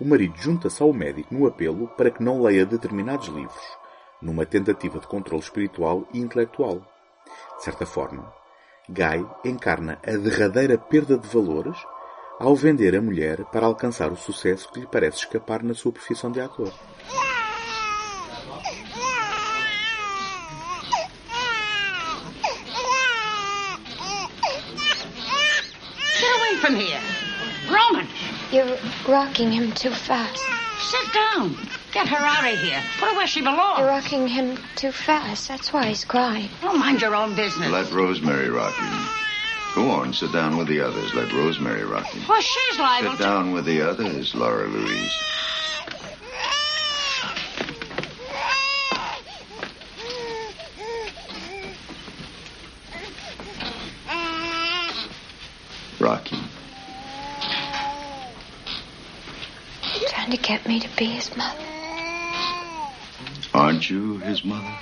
o 0.00 0.04
marido 0.04 0.36
junta-se 0.36 0.82
ao 0.82 0.92
médico 0.92 1.34
no 1.34 1.46
apelo 1.46 1.88
para 1.88 2.10
que 2.10 2.22
não 2.22 2.42
leia 2.42 2.64
determinados 2.64 3.28
livros, 3.28 3.78
numa 4.20 4.46
tentativa 4.46 4.98
de 4.98 5.06
controle 5.06 5.42
espiritual 5.42 6.08
e 6.12 6.18
intelectual. 6.18 6.91
De 7.56 7.64
certa 7.64 7.86
forma, 7.86 8.32
Guy 8.88 9.26
encarna 9.44 9.98
a 10.06 10.16
derradeira 10.16 10.76
perda 10.76 11.16
de 11.16 11.28
valores 11.28 11.76
ao 12.38 12.56
vender 12.56 12.96
a 12.96 13.00
mulher 13.02 13.44
para 13.46 13.66
alcançar 13.66 14.10
o 14.10 14.16
sucesso 14.16 14.68
que 14.70 14.80
lhe 14.80 14.86
parece 14.86 15.18
escapar 15.18 15.62
na 15.62 15.74
sua 15.74 15.92
profissão 15.92 16.30
de 16.30 16.40
ator. 16.40 16.72
Get 26.18 26.30
away 26.38 26.56
from 26.60 26.76
here. 26.76 27.00
Roman, 27.68 28.08
You're 28.50 28.78
rocking 29.08 29.50
him 29.52 29.72
too 29.72 29.90
fast. 29.90 30.42
sit 30.78 31.12
down. 31.12 31.56
Get 31.92 32.08
her 32.08 32.16
out 32.16 32.50
of 32.50 32.58
here. 32.58 32.82
Put 32.98 33.10
her 33.10 33.16
where 33.16 33.26
she 33.26 33.42
belongs. 33.42 33.78
You're 33.78 33.88
rocking 33.88 34.26
him 34.26 34.58
too 34.76 34.92
fast. 34.92 35.46
That's 35.48 35.72
why 35.72 35.88
he's 35.88 36.04
crying. 36.06 36.48
Oh, 36.62 36.76
mind 36.76 37.02
your 37.02 37.14
own 37.14 37.34
business. 37.34 37.70
Let 37.70 37.92
Rosemary 37.92 38.48
rock 38.48 38.74
him. 38.74 39.08
Go 39.74 39.90
on, 39.90 40.12
sit 40.14 40.32
down 40.32 40.56
with 40.56 40.68
the 40.68 40.80
others. 40.80 41.14
Let 41.14 41.32
Rosemary 41.32 41.84
rock 41.84 42.06
him. 42.06 42.22
Well, 42.28 42.40
she's 42.40 42.78
liable 42.78 43.10
Sit 43.12 43.18
to... 43.18 43.22
down 43.22 43.52
with 43.52 43.66
the 43.66 43.82
others, 43.82 44.34
Laura 44.34 44.68
Louise. 44.68 45.12
Rocky. 56.00 56.38
Trying 60.08 60.30
to 60.32 60.36
get 60.36 60.66
me 60.66 60.80
to 60.80 60.88
be 60.96 61.04
his 61.06 61.36
mother. 61.36 61.71
Aren't 63.54 63.92
you 63.92 64.18
his 64.26 64.42
mother? 64.42 64.72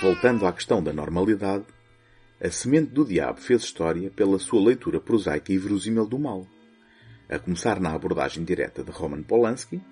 Voltando 0.00 0.46
à 0.46 0.52
questão 0.54 0.82
da 0.82 0.90
normalidade, 0.90 1.66
A 2.42 2.50
Semente 2.50 2.92
do 2.92 3.04
Diabo 3.04 3.42
fez 3.42 3.62
história 3.62 4.10
pela 4.10 4.38
sua 4.38 4.64
leitura 4.64 4.98
prosaica 4.98 5.52
e 5.52 5.58
verosímil 5.58 6.06
do 6.06 6.18
mal, 6.18 6.46
a 7.28 7.38
começar 7.38 7.78
na 7.78 7.92
abordagem 7.92 8.42
direta 8.42 8.82
de 8.82 8.90
Roman 8.90 9.22
Polanski, 9.22 9.82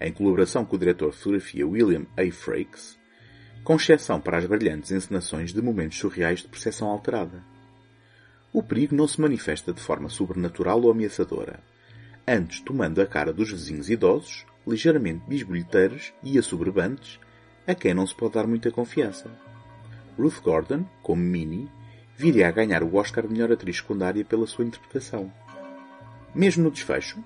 em 0.00 0.12
colaboração 0.14 0.64
com 0.64 0.76
o 0.76 0.78
diretor 0.78 1.10
de 1.10 1.18
fotografia 1.18 1.68
William 1.68 2.06
A. 2.16 2.32
Frakes, 2.32 2.98
com 3.62 3.76
exceção 3.76 4.18
para 4.18 4.38
as 4.38 4.46
brilhantes 4.46 4.90
encenações 4.90 5.52
de 5.52 5.60
momentos 5.60 5.98
surreais 5.98 6.40
de 6.40 6.48
percepção 6.48 6.88
alterada. 6.88 7.44
O 8.50 8.62
perigo 8.62 8.96
não 8.96 9.06
se 9.06 9.20
manifesta 9.20 9.74
de 9.74 9.80
forma 9.80 10.08
sobrenatural 10.08 10.80
ou 10.80 10.90
ameaçadora, 10.90 11.60
antes 12.26 12.60
tomando 12.60 13.02
a 13.02 13.06
cara 13.06 13.30
dos 13.30 13.50
vizinhos 13.50 13.90
idosos, 13.90 14.46
ligeiramente 14.66 15.24
bisbilhoteiros 15.26 16.12
e 16.22 16.38
assoberbantes, 16.38 17.18
a 17.66 17.74
quem 17.74 17.94
não 17.94 18.06
se 18.06 18.14
pode 18.14 18.34
dar 18.34 18.46
muita 18.46 18.70
confiança. 18.70 19.30
Ruth 20.18 20.40
Gordon, 20.42 20.84
como 21.02 21.22
Minnie, 21.22 21.68
viria 22.16 22.48
a 22.48 22.52
ganhar 22.52 22.82
o 22.82 22.94
Oscar 22.96 23.26
de 23.26 23.32
melhor 23.32 23.52
atriz 23.52 23.78
secundária 23.78 24.24
pela 24.24 24.46
sua 24.46 24.64
interpretação. 24.64 25.32
Mesmo 26.34 26.64
no 26.64 26.70
desfecho, 26.70 27.22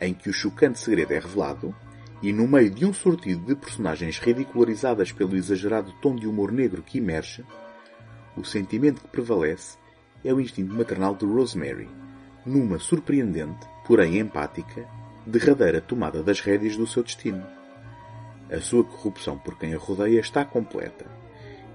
em 0.00 0.12
que 0.12 0.28
o 0.28 0.32
chocante 0.32 0.78
segredo 0.78 1.12
é 1.12 1.18
revelado, 1.18 1.74
e 2.22 2.32
no 2.32 2.48
meio 2.48 2.70
de 2.70 2.86
um 2.86 2.92
sortido 2.92 3.44
de 3.44 3.54
personagens 3.54 4.18
ridicularizadas 4.18 5.12
pelo 5.12 5.36
exagerado 5.36 5.92
tom 6.00 6.16
de 6.16 6.26
humor 6.26 6.50
negro 6.50 6.82
que 6.82 6.98
emerge, 6.98 7.44
o 8.36 8.44
sentimento 8.44 9.00
que 9.00 9.08
prevalece 9.08 9.78
é 10.24 10.32
o 10.32 10.40
instinto 10.40 10.74
maternal 10.74 11.14
de 11.14 11.24
Rosemary, 11.24 11.88
numa 12.44 12.78
surpreendente, 12.78 13.66
porém 13.86 14.18
empática, 14.18 14.86
derradeira 15.26 15.80
tomada 15.80 16.22
das 16.22 16.40
rédeas 16.40 16.76
do 16.76 16.86
seu 16.86 17.02
destino. 17.02 17.44
A 18.50 18.60
sua 18.60 18.84
corrupção 18.84 19.36
por 19.36 19.58
quem 19.58 19.74
a 19.74 19.78
rodeia 19.78 20.20
está 20.20 20.44
completa 20.44 21.04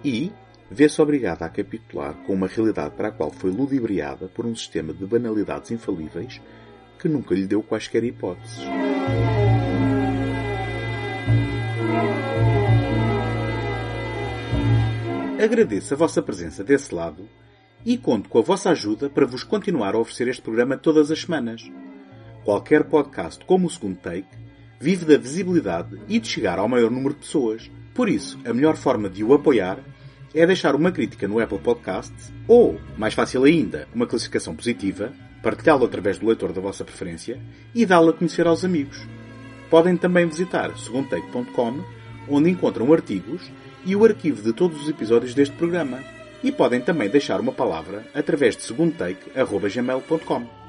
e 0.04 0.32
vê-se 0.70 1.02
obrigada 1.02 1.46
a 1.46 1.50
capitular 1.50 2.14
com 2.26 2.34
uma 2.34 2.48
realidade 2.48 2.96
para 2.96 3.10
a 3.10 3.12
qual 3.12 3.30
foi 3.30 3.52
ludibriada 3.52 4.30
por 4.30 4.46
um 4.46 4.56
sistema 4.56 4.94
de 4.94 5.06
banalidades 5.06 5.70
infalíveis 5.72 6.42
que 6.98 7.10
nunca 7.10 7.36
lhe 7.36 7.46
deu 7.46 7.62
quaisquer 7.62 8.04
hipóteses. 8.04 8.64
Agradeço 15.44 15.96
a 15.96 15.98
vossa 15.98 16.22
presença 16.22 16.64
desse 16.64 16.94
lado 16.94 17.28
e 17.84 17.98
conto 17.98 18.30
com 18.30 18.38
a 18.38 18.44
vossa 18.44 18.70
ajuda 18.70 19.10
para 19.10 19.26
vos 19.26 19.44
continuar 19.44 19.96
a 19.96 19.98
oferecer 19.98 20.28
este 20.28 20.42
programa 20.42 20.78
todas 20.78 21.10
as 21.10 21.22
semanas. 21.22 21.64
Qualquer 22.44 22.86
podcast 22.86 23.46
como 23.46 23.68
o 23.68 23.70
segundo 23.70 23.98
take 23.98 24.28
vive 24.80 25.06
da 25.06 25.16
visibilidade 25.16 26.00
e 26.08 26.20
de 26.20 26.28
chegar 26.28 26.58
ao 26.58 26.68
maior 26.68 26.90
número 26.90 27.14
de 27.14 27.20
pessoas. 27.20 27.70
Por 27.94 28.10
isso, 28.10 28.40
a 28.44 28.52
melhor 28.52 28.76
forma 28.76 29.08
de 29.10 29.24
o 29.24 29.34
apoiar 29.34 29.80
é 30.34 30.46
deixar 30.46 30.76
uma 30.76 30.92
crítica 30.92 31.28
no 31.28 31.40
Apple 31.40 31.60
Podcasts 31.60 32.34
ou, 32.48 32.80
mais 32.98 33.14
fácil 33.14 33.44
ainda, 33.44 33.88
uma 33.94 34.08
classificação 34.08 34.56
positiva, 34.56 35.14
partilhá-lo 35.44 35.86
através 35.86 36.18
do 36.18 36.26
leitor 36.26 36.52
da 36.52 36.62
vossa 36.62 36.84
preferência 36.84 37.40
e 37.76 37.86
dá-lo 37.86 38.10
a 38.10 38.14
conhecer 38.14 38.48
aos 38.48 38.66
amigos. 38.66 39.06
Podem 39.70 39.96
também 39.96 40.26
visitar 40.26 40.76
segundotake.com, 40.78 41.84
onde 42.28 42.50
encontram 42.50 42.92
artigos 42.92 43.52
e 43.86 43.96
o 43.96 44.04
arquivo 44.04 44.42
de 44.42 44.52
todos 44.52 44.82
os 44.82 44.90
episódios 44.90 45.36
deste 45.36 45.56
programa. 45.56 46.00
E 46.44 46.52
podem 46.52 46.82
também 46.82 47.08
deixar 47.08 47.40
uma 47.40 47.52
palavra 47.52 48.04
através 48.16 48.58
de 48.58 48.64
segundotake.gmail.com. 48.64 50.61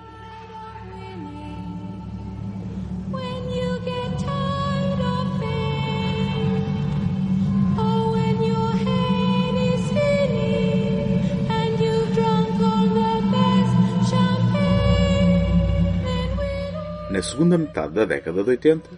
segunda 17.33 17.57
metade 17.57 17.95
da 17.95 18.05
década 18.05 18.45
de 18.45 18.51
80, 18.51 18.91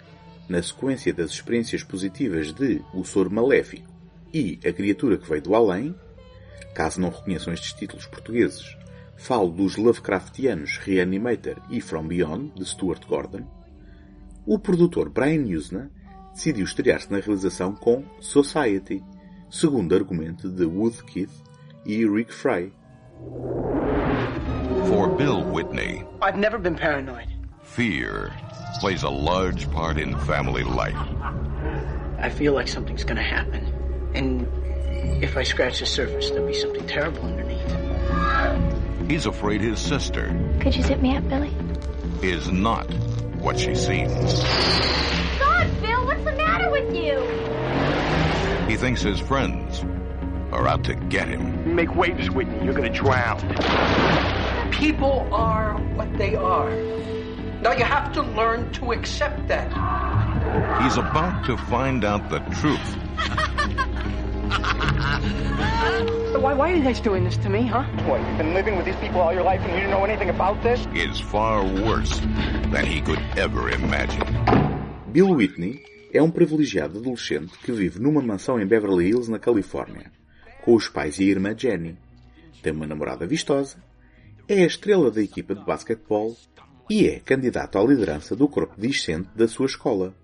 na 0.49 0.61
sequência 0.61 1.15
das 1.15 1.31
experiências 1.31 1.85
positivas 1.85 2.53
de 2.53 2.83
O 2.93 3.05
Soro 3.05 3.31
Maléfico 3.31 3.89
e 4.33 4.59
A 4.67 4.73
Criatura 4.73 5.17
que 5.17 5.29
Veio 5.29 5.41
do 5.41 5.55
Além, 5.55 5.95
caso 6.75 7.01
não 7.01 7.11
reconheçam 7.11 7.55
estes 7.55 7.73
títulos 7.75 8.07
portugueses, 8.07 8.77
falo 9.17 9.51
dos 9.51 9.77
Lovecraftianos 9.77 10.79
Reanimator 10.79 11.63
e 11.71 11.81
From 11.81 12.09
Beyond, 12.09 12.55
de 12.57 12.65
Stuart 12.65 13.07
Gordon, 13.07 13.47
o 14.45 14.59
produtor 14.59 15.11
Brian 15.11 15.45
Usna 15.57 15.89
decidiu 16.33 16.65
estrear-se 16.65 17.13
na 17.13 17.21
realização 17.21 17.73
com 17.73 18.03
Society, 18.19 19.01
segundo 19.49 19.95
argumento 19.95 20.51
de 20.51 20.65
Wood 20.65 21.05
Keith 21.05 21.31
e 21.87 22.05
Rick 22.05 22.35
Fry. 22.35 22.73
For 24.89 25.15
Bill 25.17 25.41
Whitney, 25.53 26.05
I've 26.21 26.37
never 26.37 26.59
been 26.59 26.75
paranoid. 26.75 27.34
Fear 27.75 28.33
plays 28.79 29.03
a 29.03 29.11
large 29.11 29.69
part 29.73 29.99
in 29.99 30.17
family 30.21 30.63
life. 30.63 30.95
I 32.19 32.29
feel 32.31 32.53
like 32.53 32.69
something's 32.69 33.03
gonna 33.03 33.23
happen. 33.23 34.13
And 34.15 34.47
if 35.23 35.37
I 35.37 35.43
scratch 35.43 35.81
the 35.81 35.87
surface, 35.87 36.31
there'll 36.31 36.47
be 36.47 36.55
something 36.55 36.87
terrible 36.87 37.23
underneath. 37.25 39.11
He's 39.11 39.27
afraid 39.27 39.61
his 39.61 39.81
sister 39.81 40.35
Could 40.61 40.77
you 40.77 40.83
zip 40.83 41.01
me 41.03 41.17
up, 41.17 41.29
Billy? 41.29 41.53
is 42.23 42.51
not 42.51 42.85
what 43.43 43.59
she 43.59 43.75
seems. 43.75 44.43
God, 45.39 45.69
Bill, 45.83 46.07
what's 46.07 46.25
the 46.25 46.33
matter 46.33 46.71
with 46.71 46.95
you? 46.95 47.21
He 48.71 48.77
thinks 48.77 49.03
his 49.03 49.19
friends 49.21 49.85
are 50.53 50.67
out 50.69 50.85
to 50.85 50.95
get 50.95 51.29
him. 51.29 51.75
Make 51.75 51.95
waves, 51.95 52.31
Whitney. 52.31 52.65
You're 52.65 52.73
gonna 52.73 52.89
drown. 52.89 53.41
People 54.71 55.29
are 55.33 55.75
what 55.97 56.17
they 56.17 56.35
are. 56.37 56.71
Now 57.65 57.73
you 57.73 57.85
have 57.85 58.13
to 58.13 58.23
learn 58.23 58.71
to 58.73 58.93
accept 58.93 59.49
that. 59.49 59.69
He's 60.83 60.99
about 60.99 61.47
to 61.47 61.57
find 61.57 62.05
out 62.05 62.29
the 62.29 62.41
truth 62.61 62.97
Why, 66.45 66.53
why 66.53 66.73
are 66.73 66.77
you 66.77 66.83
guys 66.85 67.01
doing 67.01 67.25
this 67.25 67.39
to 67.39 67.49
me, 67.49 67.67
huh? 67.67 67.85
What, 68.05 68.21
you've 68.21 68.37
been 68.37 68.53
living 68.53 68.77
with 68.77 68.85
these 68.85 68.97
people 68.97 69.23
all 69.23 69.33
your 69.33 69.45
life 69.45 69.63
and 69.63 69.71
you 69.71 69.77
didn't 69.79 69.93
know 69.93 70.05
anything 70.05 70.29
about 70.29 70.63
this? 70.63 70.87
is 70.93 71.19
far 71.19 71.65
worse 71.65 72.21
than 72.71 72.85
he 72.85 73.01
could 73.01 73.23
ever 73.39 73.71
imagine. 73.71 74.27
Bill 75.11 75.35
Whitney 75.35 75.83
é 76.13 76.23
um 76.23 76.31
privilegiado 76.31 76.99
adolescente 76.99 77.57
que 77.59 77.73
vive 77.73 77.99
numa 77.99 78.21
mansão 78.21 78.61
em 78.61 78.67
Beverly 78.67 79.09
Hills, 79.09 79.31
na 79.31 79.39
Califórnia, 79.39 80.13
com 80.63 80.75
os 80.75 80.87
pais 80.87 81.19
e 81.19 81.23
a 81.23 81.29
irmã 81.29 81.57
Jenny. 81.57 81.97
Tem 82.63 82.75
uma 82.75 82.87
namorada 82.87 83.27
vistosa, 83.27 83.83
é 84.47 84.63
a 84.63 84.67
estrela 84.67 85.11
da 85.11 85.23
equipa 85.23 85.55
de 85.55 85.65
basquetebol 85.65 86.37
e 86.89 87.09
é 87.09 87.19
candidato 87.21 87.79
à 87.79 87.83
liderança 87.83 88.37
do 88.37 88.49
corpo 88.49 88.79
discente 88.79 89.29
da 89.35 89.49
sua 89.49 89.67
escola. 89.67 90.15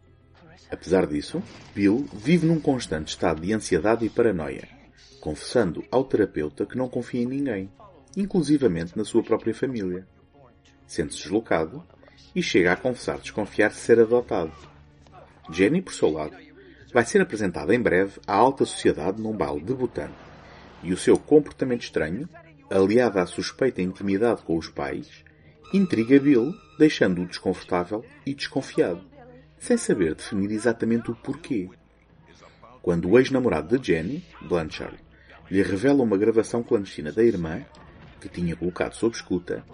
Apesar 0.71 1.07
disso, 1.07 1.43
Bill 1.75 2.07
vive 2.13 2.47
num 2.47 2.61
constante 2.61 3.09
estado 3.09 3.41
de 3.41 3.53
ansiedade 3.53 4.05
e 4.05 4.11
paranoia, 4.11 4.69
confessando 5.21 5.85
ao 5.91 6.05
terapeuta 6.05 6.67
que 6.67 6.77
não 6.77 6.89
confia 6.89 7.23
em 7.23 7.27
ninguém, 7.27 7.71
inclusivamente 8.17 8.97
na 8.97 9.05
sua 9.05 9.23
própria 9.23 9.55
família. 9.55 10.07
Sente-se 10.87 11.23
deslocado 11.23 11.83
e 12.35 12.43
chega 12.43 12.73
a 12.73 12.77
confessar 12.77 13.19
desconfiar 13.19 13.71
de 13.71 13.77
ser 13.77 13.99
adotado. 13.99 14.53
Jenny, 15.51 15.83
por 15.83 15.93
seu 15.93 16.11
lado, 16.11 16.37
vai 16.93 17.05
ser 17.05 17.21
apresentada 17.21 17.75
em 17.75 17.81
breve 17.81 18.21
à 18.27 18.35
alta 18.35 18.65
sociedade 18.65 19.21
num 19.21 19.37
baile 19.37 19.63
debutante, 19.63 20.15
e 20.83 20.93
o 20.93 20.97
seu 20.97 21.19
comportamento 21.19 21.83
estranho, 21.83 22.29
aliado 22.71 23.19
à 23.19 23.27
suspeita 23.27 23.83
intimidade 23.83 24.43
com 24.43 24.57
os 24.57 24.69
pais, 24.69 25.25
intriga 25.73 26.19
Bill, 26.19 26.55
deixando-o 26.79 27.27
desconfortável 27.27 28.05
e 28.27 28.35
desconfiado, 28.35 29.05
sem 29.59 29.77
saber 29.77 30.15
definir 30.15 30.51
exatamente 30.51 31.11
o 31.11 31.15
porquê. 31.15 31.69
Quando 32.83 33.09
o 33.09 33.19
ex-namorado 33.19 33.79
de 33.79 33.87
Jenny, 33.87 34.25
Blanchard, 34.43 34.99
lhe 35.51 35.63
revela 35.63 36.03
uma 36.03 36.17
gravação 36.17 36.63
clandestina 36.63 37.13
da 37.13 37.23
irmã, 37.23 37.65
que 38.21 38.29
tinha 38.29 38.57
colocado 38.57 38.95
sob 38.95 39.15
escuta, 39.15 39.65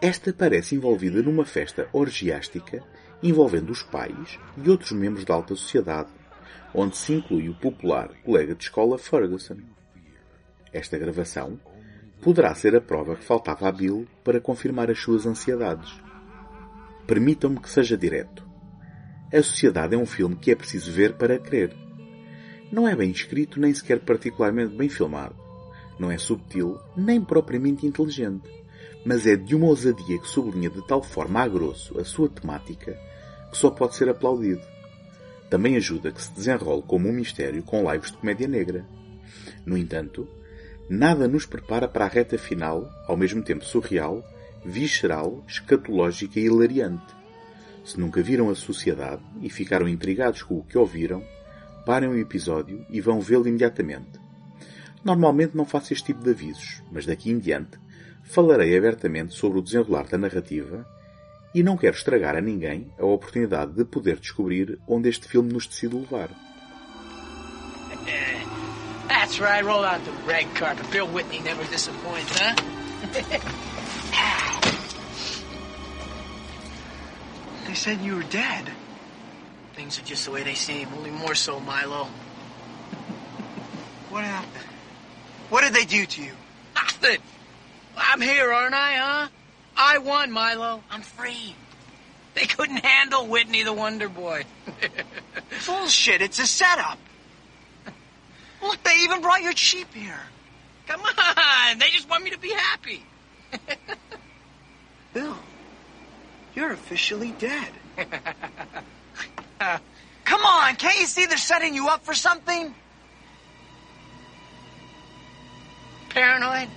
esta 0.00 0.32
parece 0.32 0.74
envolvida 0.74 1.22
numa 1.22 1.44
festa 1.44 1.88
orgiástica 1.92 2.82
envolvendo 3.22 3.70
os 3.70 3.82
pais 3.82 4.38
e 4.62 4.68
outros 4.68 4.92
membros 4.92 5.24
da 5.24 5.34
alta 5.34 5.56
sociedade, 5.56 6.10
onde 6.74 6.96
se 6.96 7.14
inclui 7.14 7.48
o 7.48 7.54
popular 7.54 8.10
colega 8.22 8.54
de 8.54 8.64
escola 8.64 8.98
Ferguson. 8.98 9.56
Esta 10.72 10.98
gravação 10.98 11.58
poderá 12.24 12.54
ser 12.54 12.74
a 12.74 12.80
prova 12.80 13.16
que 13.16 13.24
faltava 13.24 13.68
a 13.68 13.72
Bill 13.72 14.06
para 14.24 14.40
confirmar 14.40 14.90
as 14.90 14.98
suas 14.98 15.26
ansiedades. 15.26 15.92
Permitam-me 17.06 17.60
que 17.60 17.68
seja 17.68 17.98
direto. 17.98 18.48
A 19.30 19.42
Sociedade 19.42 19.94
é 19.94 19.98
um 19.98 20.06
filme 20.06 20.34
que 20.34 20.50
é 20.50 20.54
preciso 20.54 20.90
ver 20.90 21.18
para 21.18 21.38
crer. 21.38 21.76
Não 22.72 22.88
é 22.88 22.96
bem 22.96 23.10
escrito 23.10 23.60
nem 23.60 23.74
sequer 23.74 24.00
particularmente 24.00 24.74
bem 24.74 24.88
filmado. 24.88 25.36
Não 25.98 26.10
é 26.10 26.16
subtil 26.16 26.80
nem 26.96 27.20
propriamente 27.20 27.86
inteligente, 27.86 28.48
mas 29.04 29.26
é 29.26 29.36
de 29.36 29.54
uma 29.54 29.66
ousadia 29.66 30.18
que 30.18 30.26
sublinha 30.26 30.70
de 30.70 30.80
tal 30.86 31.02
forma 31.02 31.42
a 31.42 31.46
grosso 31.46 32.00
a 32.00 32.06
sua 32.06 32.30
temática 32.30 32.98
que 33.50 33.58
só 33.58 33.70
pode 33.70 33.96
ser 33.96 34.08
aplaudido. 34.08 34.62
Também 35.50 35.76
ajuda 35.76 36.10
que 36.10 36.22
se 36.22 36.32
desenrole 36.32 36.84
como 36.86 37.06
um 37.06 37.12
mistério 37.12 37.62
com 37.62 37.92
lives 37.92 38.12
de 38.12 38.16
comédia 38.16 38.48
negra. 38.48 38.86
No 39.66 39.76
entanto, 39.76 40.26
nada 40.88 41.26
nos 41.26 41.46
prepara 41.46 41.88
para 41.88 42.04
a 42.04 42.08
reta 42.08 42.36
final, 42.36 42.90
ao 43.06 43.16
mesmo 43.16 43.42
tempo 43.42 43.64
surreal, 43.64 44.24
visceral, 44.64 45.42
escatológica 45.46 46.38
e 46.38 46.44
hilariante. 46.44 47.14
Se 47.84 47.98
nunca 47.98 48.22
viram 48.22 48.50
a 48.50 48.54
Sociedade 48.54 49.22
e 49.42 49.50
ficaram 49.50 49.88
intrigados 49.88 50.42
com 50.42 50.58
o 50.58 50.64
que 50.64 50.78
ouviram, 50.78 51.22
parem 51.84 52.08
o 52.08 52.18
episódio 52.18 52.84
e 52.88 53.00
vão 53.00 53.20
vê-lo 53.20 53.46
imediatamente. 53.46 54.18
Normalmente 55.04 55.56
não 55.56 55.66
faço 55.66 55.92
este 55.92 56.06
tipo 56.06 56.24
de 56.24 56.30
avisos, 56.30 56.82
mas 56.90 57.04
daqui 57.04 57.30
em 57.30 57.38
diante 57.38 57.78
falarei 58.22 58.76
abertamente 58.76 59.34
sobre 59.34 59.58
o 59.58 59.62
desenrolar 59.62 60.08
da 60.08 60.16
narrativa 60.16 60.86
e 61.54 61.62
não 61.62 61.76
quero 61.76 61.96
estragar 61.96 62.34
a 62.34 62.40
ninguém 62.40 62.90
a 62.98 63.04
oportunidade 63.04 63.72
de 63.72 63.84
poder 63.84 64.18
descobrir 64.18 64.78
onde 64.88 65.08
este 65.08 65.28
filme 65.28 65.52
nos 65.52 65.66
decide 65.66 65.94
levar. 65.94 66.30
That's 69.24 69.40
right. 69.40 69.64
Roll 69.64 69.82
out 69.82 70.04
the 70.04 70.10
red 70.26 70.54
carpet. 70.54 70.90
Bill 70.90 71.08
Whitney 71.08 71.40
never 71.40 71.64
disappoints, 71.64 72.38
huh? 72.38 72.54
They 77.66 77.72
said 77.72 78.02
you 78.02 78.16
were 78.16 78.22
dead. 78.24 78.70
Things 79.72 79.98
are 79.98 80.02
just 80.02 80.26
the 80.26 80.30
way 80.30 80.42
they 80.42 80.52
seem, 80.52 80.92
only 80.92 81.10
more 81.10 81.34
so, 81.34 81.58
Milo. 81.58 82.04
What 84.10 84.24
happened? 84.24 84.66
What 85.48 85.62
did 85.62 85.72
they 85.72 85.86
do 85.86 86.04
to 86.04 86.22
you? 86.22 86.32
Nothing. 86.74 87.20
I'm 87.96 88.20
here, 88.20 88.52
aren't 88.52 88.74
I, 88.74 88.94
huh? 88.96 89.28
I 89.74 89.98
won, 89.98 90.32
Milo. 90.32 90.82
I'm 90.90 91.00
free. 91.00 91.56
They 92.34 92.44
couldn't 92.44 92.84
handle 92.84 93.26
Whitney 93.26 93.62
the 93.62 93.72
Wonder 93.72 94.10
Boy. 94.10 94.44
Bullshit, 95.66 96.20
it's 96.20 96.38
a 96.38 96.46
setup. 96.46 96.98
Look, 98.64 98.82
they 98.82 98.96
even 99.04 99.20
brought 99.20 99.42
your 99.42 99.52
sheep 99.52 99.92
here. 99.92 100.20
Come 100.86 101.02
on, 101.02 101.78
they 101.78 101.90
just 101.90 102.08
want 102.08 102.24
me 102.24 102.30
to 102.30 102.38
be 102.38 102.50
happy. 102.50 103.04
Bill, 105.12 105.36
you're 106.54 106.72
officially 106.72 107.34
dead. 107.38 107.72
Come 110.24 110.42
on, 110.42 110.76
can't 110.76 110.98
you 110.98 111.06
see 111.06 111.26
they're 111.26 111.36
setting 111.36 111.74
you 111.74 111.88
up 111.88 112.04
for 112.04 112.14
something? 112.14 112.74
Paranoid? 116.08 116.68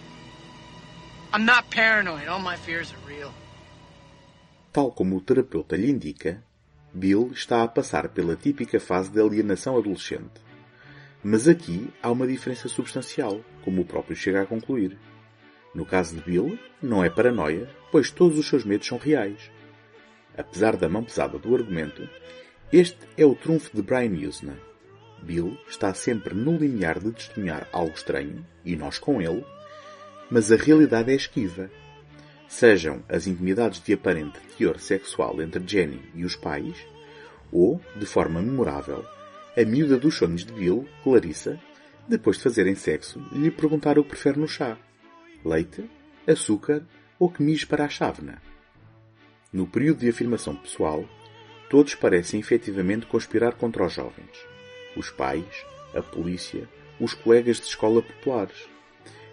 I'm 1.31 1.45
not 1.45 1.69
paranoid. 1.71 2.27
All 2.27 2.39
my 2.39 2.57
fears 2.57 2.91
are 2.91 3.07
real. 3.07 3.33
Tal 4.73 4.91
como 4.91 5.17
o 5.17 5.21
terapeuta 5.21 5.77
lhe 5.77 5.89
indica, 5.89 6.43
Bill 6.93 7.31
está 7.33 7.63
a 7.63 7.67
passar 7.67 8.09
pela 8.09 8.35
típica 8.35 8.79
fase 8.79 9.09
de 9.09 9.21
alienação 9.21 9.77
adolescente. 9.77 10.46
Mas 11.29 11.45
aqui 11.45 11.89
há 12.01 12.09
uma 12.09 12.25
diferença 12.25 12.69
substancial, 12.69 13.43
como 13.61 13.81
o 13.81 13.85
próprio 13.85 14.15
chega 14.15 14.43
a 14.43 14.45
concluir. 14.45 14.97
No 15.75 15.85
caso 15.85 16.15
de 16.15 16.21
Bill, 16.21 16.57
não 16.81 17.03
é 17.03 17.09
paranoia, 17.09 17.69
pois 17.91 18.09
todos 18.09 18.39
os 18.39 18.47
seus 18.47 18.63
medos 18.63 18.87
são 18.87 18.97
reais. 18.97 19.51
Apesar 20.37 20.77
da 20.77 20.87
mão 20.87 21.03
pesada 21.03 21.37
do 21.37 21.53
argumento, 21.53 22.07
este 22.71 22.99
é 23.17 23.25
o 23.25 23.35
trunfo 23.35 23.75
de 23.75 23.81
Brian 23.81 24.25
Usna. 24.25 24.57
Bill 25.21 25.57
está 25.67 25.93
sempre 25.93 26.33
no 26.33 26.55
limiar 26.55 26.97
de 26.97 27.11
testemunhar 27.11 27.67
algo 27.73 27.93
estranho, 27.93 28.45
e 28.63 28.77
nós 28.77 28.97
com 28.97 29.21
ele, 29.21 29.43
mas 30.31 30.49
a 30.49 30.55
realidade 30.55 31.11
é 31.11 31.15
esquiva. 31.15 31.69
Sejam 32.47 33.03
as 33.09 33.27
intimidades 33.27 33.83
de 33.83 33.91
aparente 33.91 34.39
teor 34.57 34.79
sexual 34.79 35.41
entre 35.41 35.61
Jenny 35.67 36.01
e 36.15 36.23
os 36.23 36.37
pais, 36.37 36.77
ou, 37.51 37.81
de 37.97 38.05
forma 38.05 38.41
memorável, 38.41 39.03
a 39.57 39.65
miúda 39.65 39.97
dos 39.97 40.13
sonhos 40.13 40.45
de 40.45 40.53
Bill, 40.53 40.87
Clarissa, 41.03 41.59
depois 42.07 42.37
de 42.37 42.43
fazerem 42.43 42.75
sexo, 42.75 43.19
lhe 43.31 43.49
perguntar 43.49 43.97
o 43.97 44.03
que 44.03 44.11
prefere 44.11 44.39
no 44.39 44.47
chá. 44.47 44.77
Leite, 45.43 45.89
açúcar 46.27 46.85
ou 47.17 47.27
que 47.27 47.41
mije 47.41 47.65
para 47.65 47.85
a 47.85 47.89
chávena. 47.89 48.39
No 49.51 49.65
período 49.65 50.01
de 50.01 50.09
afirmação 50.09 50.55
pessoal, 50.55 51.03
todos 51.71 51.95
parecem 51.95 52.39
efetivamente 52.39 53.07
conspirar 53.07 53.55
contra 53.55 53.83
os 53.83 53.93
jovens. 53.93 54.29
Os 54.95 55.09
pais, 55.09 55.65
a 55.95 56.03
polícia, 56.03 56.69
os 56.99 57.15
colegas 57.15 57.57
de 57.57 57.65
escola 57.65 58.03
populares. 58.03 58.69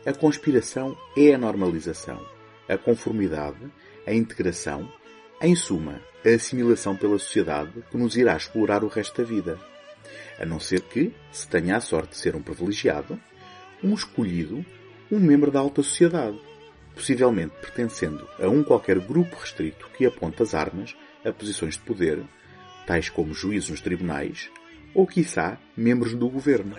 A 0.07 0.13
conspiração 0.15 0.97
é 1.15 1.35
a 1.35 1.39
normalização, 1.39 2.27
a 2.67 2.79
conformidade, 2.79 3.71
a 4.07 4.15
integração, 4.15 4.91
em 5.39 5.55
suma, 5.55 6.01
a 6.25 6.29
assimilação 6.31 6.97
pela 6.97 7.19
sociedade 7.19 7.85
que 7.91 7.97
nos 7.99 8.17
irá 8.17 8.35
explorar 8.35 8.83
o 8.83 8.89
resto 8.89 9.21
da 9.21 9.29
vida. 9.29 9.74
A 10.38 10.45
não 10.45 10.59
ser 10.59 10.83
que, 10.83 11.12
se 11.33 11.47
tenha 11.49 11.77
a 11.77 11.81
sorte 11.81 12.11
de 12.11 12.17
ser 12.17 12.35
um 12.35 12.43
privilegiado, 12.43 13.21
um 13.83 13.95
escolhido, 13.95 14.64
um 15.11 15.19
membro 15.19 15.51
da 15.51 15.61
alta 15.61 15.83
sociedade, 15.83 16.38
possivelmente 16.95 17.55
pertencendo 17.61 18.27
a 18.40 18.49
um 18.49 18.62
qualquer 18.62 18.99
grupo 18.99 19.37
restrito 19.37 19.88
que 19.97 20.07
aponta 20.07 20.43
as 20.43 20.55
armas 20.55 20.97
a 21.25 21.33
posições 21.33 21.75
de 21.75 21.81
poder, 21.81 22.23
tais 22.87 23.09
como 23.09 23.35
juízes 23.35 23.71
nos 23.71 23.81
tribunais, 23.81 24.51
ou, 24.95 25.07
quiçá, 25.07 25.59
membros 25.77 26.14
do 26.14 26.29
governo. 26.29 26.77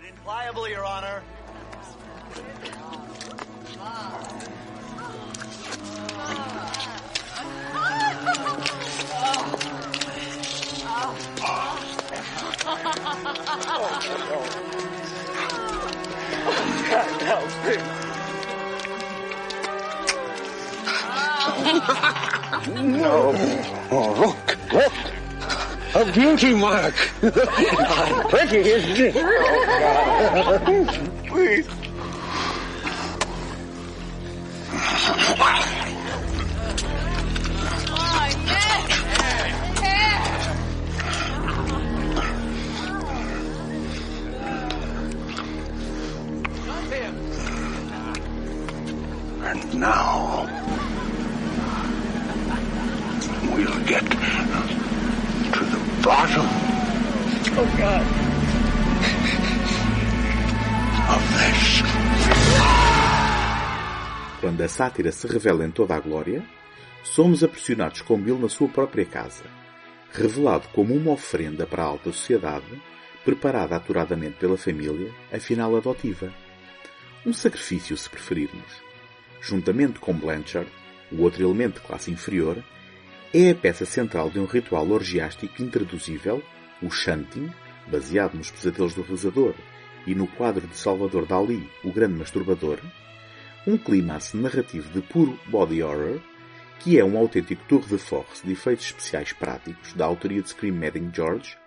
God 16.89 17.21
help 17.21 17.49
me. 17.65 17.75
no. 22.99 23.33
Oh, 23.91 24.13
look, 24.19 24.73
look. 24.73 24.93
A 25.95 26.11
beauty 26.11 26.53
mark. 26.53 26.93
Pretty, 28.29 28.57
isn't 28.57 29.05
it? 29.05 29.15
Oh, 29.17 30.59
God. 30.65 31.27
Please. 31.27 31.67
Sátira 64.75 65.09
se 65.09 65.25
revela 65.25 65.65
em 65.65 65.71
toda 65.71 65.95
a 65.95 65.99
glória, 66.01 66.43
somos 67.01 67.45
apressionados 67.45 68.01
com 68.01 68.19
Bill 68.19 68.37
na 68.37 68.49
sua 68.49 68.67
própria 68.67 69.05
casa, 69.05 69.45
revelado 70.11 70.67
como 70.73 70.93
uma 70.93 71.11
oferenda 71.11 71.65
para 71.65 71.81
a 71.81 71.85
alta 71.85 72.11
sociedade, 72.11 72.65
preparada 73.23 73.77
aturadamente 73.77 74.35
pela 74.37 74.57
família, 74.57 75.13
afinal 75.31 75.77
adotiva. 75.77 76.29
Um 77.25 77.31
sacrifício, 77.31 77.95
se 77.95 78.09
preferirmos. 78.09 78.83
Juntamente 79.39 79.97
com 79.99 80.13
Blanchard, 80.13 80.69
o 81.09 81.21
outro 81.21 81.41
elemento 81.41 81.79
de 81.79 81.87
classe 81.87 82.11
inferior, 82.11 82.61
é 83.33 83.51
a 83.51 83.55
peça 83.55 83.85
central 83.85 84.29
de 84.29 84.39
um 84.39 84.45
ritual 84.45 84.89
orgiástico 84.89 85.63
intraduzível, 85.63 86.43
o 86.81 86.89
Shanting, 86.89 87.49
baseado 87.87 88.35
nos 88.35 88.51
pesadelos 88.51 88.93
do 88.93 89.03
realizador 89.03 89.55
e 90.05 90.13
no 90.13 90.27
quadro 90.27 90.67
de 90.67 90.75
Salvador 90.75 91.25
Dali, 91.25 91.69
o 91.81 91.93
grande 91.93 92.15
masturbador, 92.15 92.79
um 93.67 93.77
clímax 93.77 94.33
narrativo 94.33 94.91
de 94.91 95.01
puro 95.01 95.39
body 95.47 95.81
horror, 95.81 96.19
que 96.79 96.99
é 96.99 97.03
um 97.03 97.17
autêntico 97.17 97.63
tour 97.67 97.81
de 97.81 97.97
force 97.97 98.45
de 98.45 98.53
efeitos 98.53 98.85
especiais 98.85 99.33
práticos 99.33 99.93
da 99.93 100.05
autoria 100.05 100.41
de 100.41 100.49
Scream 100.49 100.75
Madding 100.75 101.11
George, 101.13 101.57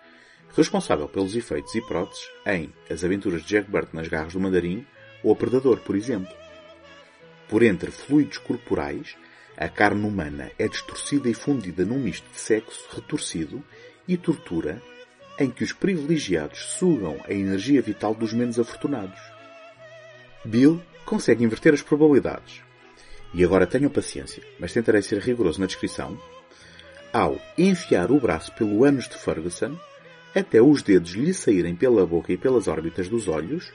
responsável 0.55 1.09
pelos 1.09 1.35
efeitos 1.35 1.75
e 1.75 1.81
próteses 1.81 2.29
em 2.45 2.71
As 2.89 3.03
Aventuras 3.03 3.41
de 3.41 3.49
Jack 3.49 3.69
Burton 3.69 3.97
nas 3.97 4.07
Garras 4.07 4.33
do 4.33 4.39
Mandarim 4.39 4.85
ou 5.23 5.33
A 5.33 5.35
Predador, 5.35 5.79
por 5.81 5.95
exemplo. 5.95 6.33
Por 7.49 7.63
entre 7.63 7.91
fluidos 7.91 8.37
corporais, 8.37 9.17
a 9.57 9.67
carne 9.67 10.05
humana 10.05 10.51
é 10.57 10.67
distorcida 10.69 11.29
e 11.29 11.33
fundida 11.33 11.83
num 11.83 11.99
misto 11.99 12.29
de 12.31 12.39
sexo 12.39 12.87
retorcido 12.95 13.61
e 14.07 14.15
tortura 14.15 14.81
em 15.37 15.49
que 15.49 15.63
os 15.63 15.73
privilegiados 15.73 16.59
sugam 16.59 17.17
a 17.27 17.33
energia 17.33 17.81
vital 17.81 18.15
dos 18.15 18.31
menos 18.31 18.57
afortunados. 18.57 19.19
Bill 20.45 20.81
consegue 21.09 21.43
inverter 21.43 21.73
as 21.73 21.81
probabilidades. 21.81 22.61
E 23.33 23.43
agora 23.43 23.65
tenham 23.65 23.89
paciência, 23.89 24.43
mas 24.59 24.71
tentarei 24.71 25.01
ser 25.01 25.19
rigoroso 25.19 25.59
na 25.59 25.65
descrição. 25.65 26.15
Ao 27.11 27.39
enfiar 27.57 28.11
o 28.11 28.19
braço 28.19 28.51
pelo 28.53 28.83
ânus 28.83 29.09
de 29.09 29.17
Ferguson, 29.17 29.75
até 30.35 30.61
os 30.61 30.83
dedos 30.83 31.11
lhe 31.13 31.33
saírem 31.33 31.75
pela 31.75 32.05
boca 32.05 32.31
e 32.31 32.37
pelas 32.37 32.67
órbitas 32.67 33.09
dos 33.09 33.27
olhos, 33.27 33.73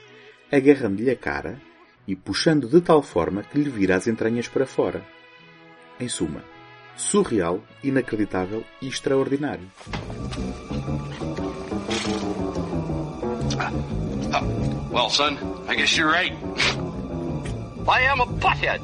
agarrando-lhe 0.49 1.11
a 1.11 1.15
cara 1.15 1.59
e 2.07 2.15
puxando 2.15 2.69
de 2.69 2.79
tal 2.79 3.01
forma 3.01 3.43
que 3.43 3.57
lhe 3.57 3.69
vira 3.69 3.97
as 3.97 4.07
entranhas 4.07 4.47
para 4.47 4.65
fora. 4.65 5.03
Em 5.99 6.07
suma, 6.07 6.41
surreal, 6.95 7.61
inacreditável 7.83 8.63
e 8.81 8.87
extraordinário. 8.87 9.69
Well, 14.91 15.09
son, 15.09 15.37
I 15.67 15.75
guess 15.75 15.97
you're 15.97 16.09
right. 16.09 16.33
I 17.87 18.01
am 18.07 18.19
a 18.19 18.25
butthead. 18.25 18.81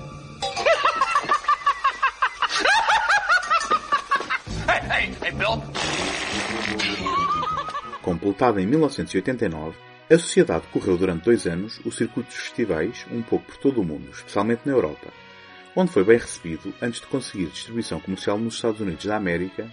hey, 4.91 5.11
hey, 5.23 5.31
Bill. 5.31 5.59
Completada 8.03 8.61
em 8.61 8.67
1989, 8.67 9.75
a 10.07 10.17
sociedade 10.19 10.67
correu 10.67 10.97
durante 10.97 11.23
dois 11.23 11.47
anos 11.47 11.81
o 11.83 11.91
circuito 11.91 12.29
dos 12.29 12.37
festivais 12.37 13.07
um 13.11 13.23
pouco 13.23 13.45
por 13.45 13.57
todo 13.57 13.81
o 13.81 13.83
mundo, 13.83 14.07
especialmente 14.11 14.61
na 14.65 14.73
Europa, 14.73 15.07
onde 15.75 15.91
foi 15.91 16.03
bem 16.03 16.19
recebido 16.19 16.71
antes 16.79 17.01
de 17.01 17.07
conseguir 17.07 17.47
distribuição 17.47 17.99
comercial 17.99 18.37
nos 18.37 18.53
Estados 18.53 18.81
Unidos 18.81 19.05
da 19.05 19.17
América, 19.17 19.67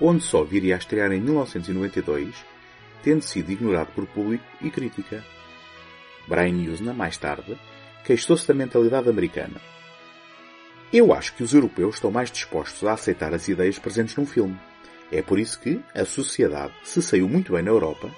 onde 0.00 0.24
só 0.24 0.42
viria 0.42 0.74
a 0.74 0.78
estrear 0.78 1.12
em 1.12 1.20
1992, 1.20 2.34
tendo 3.00 3.22
sido 3.22 3.52
ignorado 3.52 3.92
por 3.94 4.06
público 4.08 4.44
e 4.60 4.70
crítica. 4.70 5.24
Brian 6.26 6.72
Usna, 6.72 6.92
mais 6.92 7.16
tarde, 7.16 7.56
queixou-se 8.06 8.46
da 8.46 8.54
mentalidade 8.54 9.08
americana. 9.08 9.60
Eu 10.92 11.12
acho 11.12 11.34
que 11.34 11.42
os 11.42 11.52
europeus 11.52 11.96
estão 11.96 12.12
mais 12.12 12.30
dispostos 12.30 12.84
a 12.84 12.92
aceitar 12.92 13.34
as 13.34 13.48
ideias 13.48 13.80
presentes 13.80 14.14
num 14.14 14.24
filme. 14.24 14.56
É 15.10 15.20
por 15.20 15.40
isso 15.40 15.58
que 15.58 15.80
a 15.92 16.04
sociedade 16.04 16.72
se 16.84 17.02
saiu 17.02 17.28
muito 17.28 17.52
bem 17.52 17.62
na 17.62 17.70
Europa, 17.70 18.08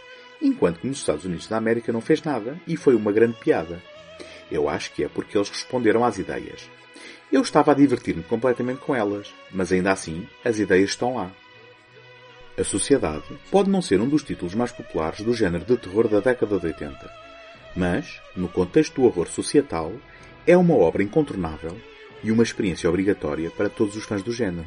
enquanto 0.42 0.80
que 0.80 0.86
nos 0.86 0.98
Estados 0.98 1.24
Unidos 1.24 1.48
da 1.48 1.56
América 1.56 1.90
não 1.90 2.02
fez 2.02 2.22
nada 2.22 2.60
e 2.66 2.76
foi 2.76 2.94
uma 2.94 3.10
grande 3.10 3.38
piada. 3.38 3.82
Eu 4.52 4.68
acho 4.68 4.92
que 4.92 5.02
é 5.02 5.08
porque 5.08 5.38
eles 5.38 5.48
responderam 5.48 6.04
às 6.04 6.18
ideias. 6.18 6.68
Eu 7.32 7.40
estava 7.40 7.72
a 7.72 7.74
divertir-me 7.74 8.22
completamente 8.22 8.80
com 8.80 8.94
elas, 8.94 9.32
mas 9.50 9.72
ainda 9.72 9.90
assim 9.90 10.28
as 10.44 10.58
ideias 10.58 10.90
estão 10.90 11.16
lá. 11.16 11.30
A 12.58 12.64
Sociedade 12.64 13.24
pode 13.50 13.70
não 13.70 13.80
ser 13.80 14.00
um 14.00 14.08
dos 14.08 14.22
títulos 14.22 14.54
mais 14.54 14.72
populares 14.72 15.20
do 15.22 15.32
género 15.32 15.64
de 15.64 15.76
terror 15.78 16.08
da 16.08 16.20
década 16.20 16.58
de 16.58 16.66
80, 16.66 17.27
mas, 17.76 18.20
no 18.36 18.48
contexto 18.48 18.96
do 18.96 19.04
horror 19.04 19.28
societal, 19.28 19.92
é 20.46 20.56
uma 20.56 20.74
obra 20.74 21.02
incontornável 21.02 21.76
e 22.22 22.32
uma 22.32 22.42
experiência 22.42 22.88
obrigatória 22.88 23.50
para 23.50 23.68
todos 23.68 23.96
os 23.96 24.04
fãs 24.04 24.22
do 24.22 24.32
género. 24.32 24.66